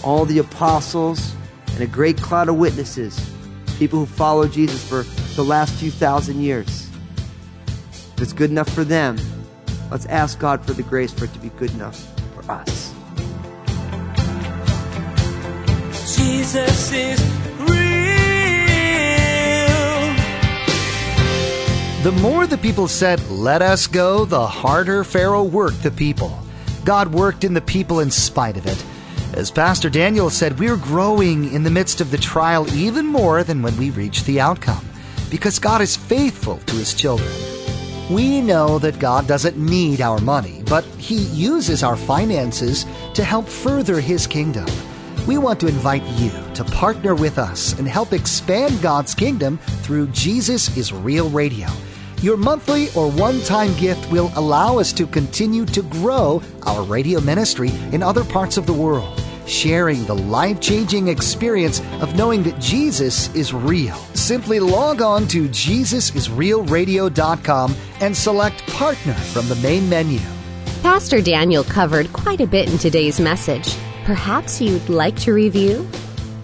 all 0.03 0.25
the 0.25 0.39
apostles, 0.39 1.33
and 1.73 1.81
a 1.81 1.87
great 1.87 2.17
cloud 2.17 2.49
of 2.49 2.55
witnesses, 2.55 3.33
people 3.77 3.99
who 3.99 4.05
followed 4.05 4.51
Jesus 4.51 4.87
for 4.87 5.03
the 5.35 5.43
last 5.43 5.73
few 5.75 5.91
thousand 5.91 6.41
years. 6.41 6.89
If 8.15 8.21
it's 8.21 8.33
good 8.33 8.51
enough 8.51 8.69
for 8.69 8.83
them, 8.83 9.17
let's 9.91 10.05
ask 10.07 10.39
God 10.39 10.65
for 10.65 10.73
the 10.73 10.83
grace 10.83 11.13
for 11.13 11.25
it 11.25 11.33
to 11.33 11.39
be 11.39 11.49
good 11.49 11.71
enough 11.71 11.97
for 12.33 12.51
us. 12.51 12.93
Jesus 16.17 16.91
is 16.91 17.21
real. 17.59 17.79
The 22.03 22.17
more 22.21 22.47
the 22.47 22.57
people 22.57 22.87
said, 22.87 23.25
Let 23.29 23.61
us 23.61 23.87
go, 23.87 24.25
the 24.25 24.47
harder 24.47 25.03
Pharaoh 25.03 25.43
worked 25.43 25.83
the 25.83 25.91
people. 25.91 26.37
God 26.83 27.13
worked 27.13 27.43
in 27.43 27.53
the 27.53 27.61
people 27.61 27.99
in 27.99 28.09
spite 28.09 28.57
of 28.57 28.65
it. 28.65 28.83
As 29.39 29.49
Pastor 29.49 29.89
Daniel 29.89 30.29
said, 30.29 30.59
we're 30.59 30.75
growing 30.75 31.53
in 31.53 31.63
the 31.63 31.69
midst 31.69 32.01
of 32.01 32.11
the 32.11 32.17
trial 32.17 32.71
even 32.75 33.05
more 33.05 33.41
than 33.43 33.61
when 33.61 33.75
we 33.77 33.89
reach 33.89 34.25
the 34.25 34.41
outcome, 34.41 34.85
because 35.31 35.59
God 35.59 35.81
is 35.81 35.95
faithful 35.95 36.57
to 36.57 36.75
his 36.75 36.93
children. 36.93 37.31
We 38.11 38.41
know 38.41 38.79
that 38.79 38.99
God 38.99 39.27
doesn't 39.27 39.55
need 39.55 40.01
our 40.01 40.19
money, 40.19 40.61
but 40.65 40.83
He 40.97 41.19
uses 41.19 41.83
our 41.83 41.95
finances 41.95 42.85
to 43.13 43.23
help 43.23 43.47
further 43.47 44.01
His 44.01 44.27
kingdom 44.27 44.65
we 45.29 45.37
want 45.37 45.59
to 45.59 45.67
invite 45.67 46.03
you 46.17 46.31
to 46.55 46.63
partner 46.63 47.13
with 47.13 47.37
us 47.37 47.77
and 47.77 47.87
help 47.87 48.13
expand 48.13 48.81
God's 48.81 49.13
kingdom 49.13 49.59
through 49.83 50.07
Jesus 50.07 50.75
is 50.75 50.91
Real 50.91 51.29
Radio. 51.29 51.67
Your 52.21 52.35
monthly 52.35 52.87
or 52.95 53.11
one 53.11 53.39
time 53.41 53.71
gift 53.77 54.11
will 54.11 54.31
allow 54.35 54.79
us 54.79 54.91
to 54.93 55.05
continue 55.05 55.65
to 55.67 55.83
grow 55.83 56.41
our 56.63 56.81
radio 56.83 57.21
ministry 57.21 57.69
in 57.91 58.01
other 58.01 58.23
parts 58.23 58.57
of 58.57 58.65
the 58.65 58.73
world, 58.73 59.21
sharing 59.49 60.05
the 60.05 60.15
life 60.15 60.61
changing 60.61 61.07
experience 61.07 61.81
of 62.01 62.15
knowing 62.15 62.43
that 62.43 62.59
Jesus 62.59 63.33
is 63.35 63.51
real. 63.53 63.95
Simply 64.13 64.59
log 64.59 65.01
on 65.01 65.27
to 65.27 65.49
JesusIsRealRadio.com 65.49 67.75
and 68.01 68.15
select 68.15 68.65
Partner 68.67 69.13
from 69.13 69.49
the 69.49 69.55
main 69.55 69.89
menu. 69.89 70.19
Pastor 70.81 71.21
Daniel 71.21 71.63
covered 71.63 72.13
quite 72.13 72.39
a 72.39 72.47
bit 72.47 72.69
in 72.69 72.77
today's 72.77 73.19
message. 73.19 73.75
Perhaps 74.05 74.61
you'd 74.61 74.87
like 74.87 75.17
to 75.17 75.33
review? 75.33 75.85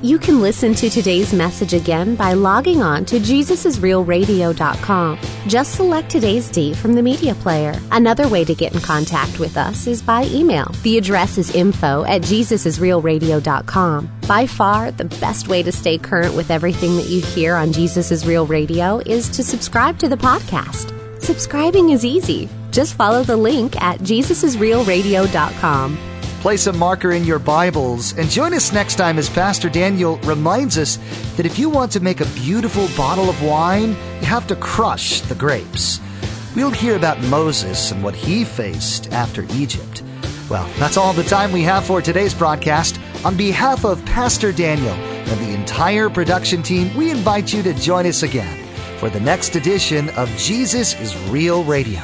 You 0.06 0.20
can 0.20 0.39
listen 0.39 0.76
to 0.76 0.88
today's 0.88 1.34
message 1.34 1.74
again 1.74 2.15
by 2.15 2.34
logging 2.34 2.84
on 2.84 3.06
to 3.06 3.20
JesusIsRealRadio.com. 3.20 5.20
Just 5.48 5.74
select 5.74 6.12
today's 6.12 6.48
date 6.48 6.76
from 6.76 6.94
the 6.94 7.02
media 7.02 7.34
player. 7.34 7.74
Another 7.91 8.28
way 8.28 8.46
to 8.46 8.54
get 8.54 8.76
in 8.76 8.82
contact 8.82 9.39
with 9.39 9.58
us 9.58 9.88
is 9.88 10.04
by 10.04 10.26
email. 10.26 10.72
The 10.84 11.00
address 11.00 11.39
is 11.39 11.56
info 11.56 12.06
at 12.06 12.22
JesusIsRealRadio.com. 12.22 14.12
By 14.28 14.46
far, 14.46 14.91
the 14.91 15.06
best 15.06 15.48
way 15.48 15.63
to 15.63 15.72
stay 15.72 15.98
current 15.98 16.36
with 16.36 16.52
everything 16.52 16.98
that 16.98 17.08
you 17.08 17.24
hear 17.24 17.56
on 17.56 17.74
Jesus 17.74 18.12
is 18.12 18.28
Real 18.28 18.46
Radio 18.46 19.00
is 19.00 19.28
to 19.30 19.44
subscribe 19.44 19.98
to 19.98 20.08
the 20.08 20.18
podcast. 20.18 20.94
Subscribing 21.20 21.89
is 21.89 22.06
easy. 22.06 22.48
Just 22.70 22.94
follow 22.94 23.24
the 23.24 23.38
link 23.38 23.76
at 23.82 24.02
jesusisrealradio.com. 24.02 26.14
Place 26.46 26.68
a 26.68 26.74
marker 26.74 27.14
in 27.14 27.24
your 27.24 27.40
Bibles 27.40 28.16
and 28.20 28.30
join 28.30 28.54
us 28.54 28.72
next 28.72 28.98
time 28.98 29.18
as 29.18 29.28
Pastor 29.28 29.68
Daniel 29.68 30.18
reminds 30.18 30.78
us 30.78 31.00
that 31.38 31.46
if 31.48 31.58
you 31.58 31.72
want 31.72 31.92
to 31.94 32.00
make 32.00 32.22
a 32.22 32.26
beautiful 32.36 32.88
bottle 32.96 33.32
of 33.32 33.42
wine, 33.42 33.90
you 34.20 34.28
have 34.28 34.46
to 34.50 34.56
crush 34.56 35.22
the 35.22 35.34
grapes. 35.34 36.00
We'll 36.56 36.70
hear 36.70 36.98
about 36.98 37.20
Moses 37.24 37.90
and 37.90 38.04
what 38.04 38.14
he 38.14 38.46
faced 38.46 39.12
after 39.12 39.48
Egypt. 39.54 40.04
Well, 40.48 40.70
that's 40.78 40.98
all 40.98 41.14
the 41.14 41.24
time 41.24 41.52
we 41.52 41.64
have 41.64 41.84
for 41.84 42.00
today's 42.00 42.36
broadcast. 42.36 43.00
On 43.26 43.36
behalf 43.36 43.84
of 43.84 44.06
Pastor 44.06 44.52
Daniel 44.52 44.94
and 44.94 45.40
the 45.48 45.60
entire 45.60 46.12
production 46.12 46.62
team, 46.62 46.96
we 46.96 47.10
invite 47.10 47.54
you 47.54 47.64
to 47.64 47.74
join 47.74 48.06
us 48.06 48.22
again 48.22 48.64
for 49.00 49.10
the 49.10 49.20
next 49.20 49.56
edition 49.56 50.10
of 50.10 50.30
Jesus 50.38 50.94
is 51.02 51.18
Real 51.28 51.64
Radio. 51.64 52.02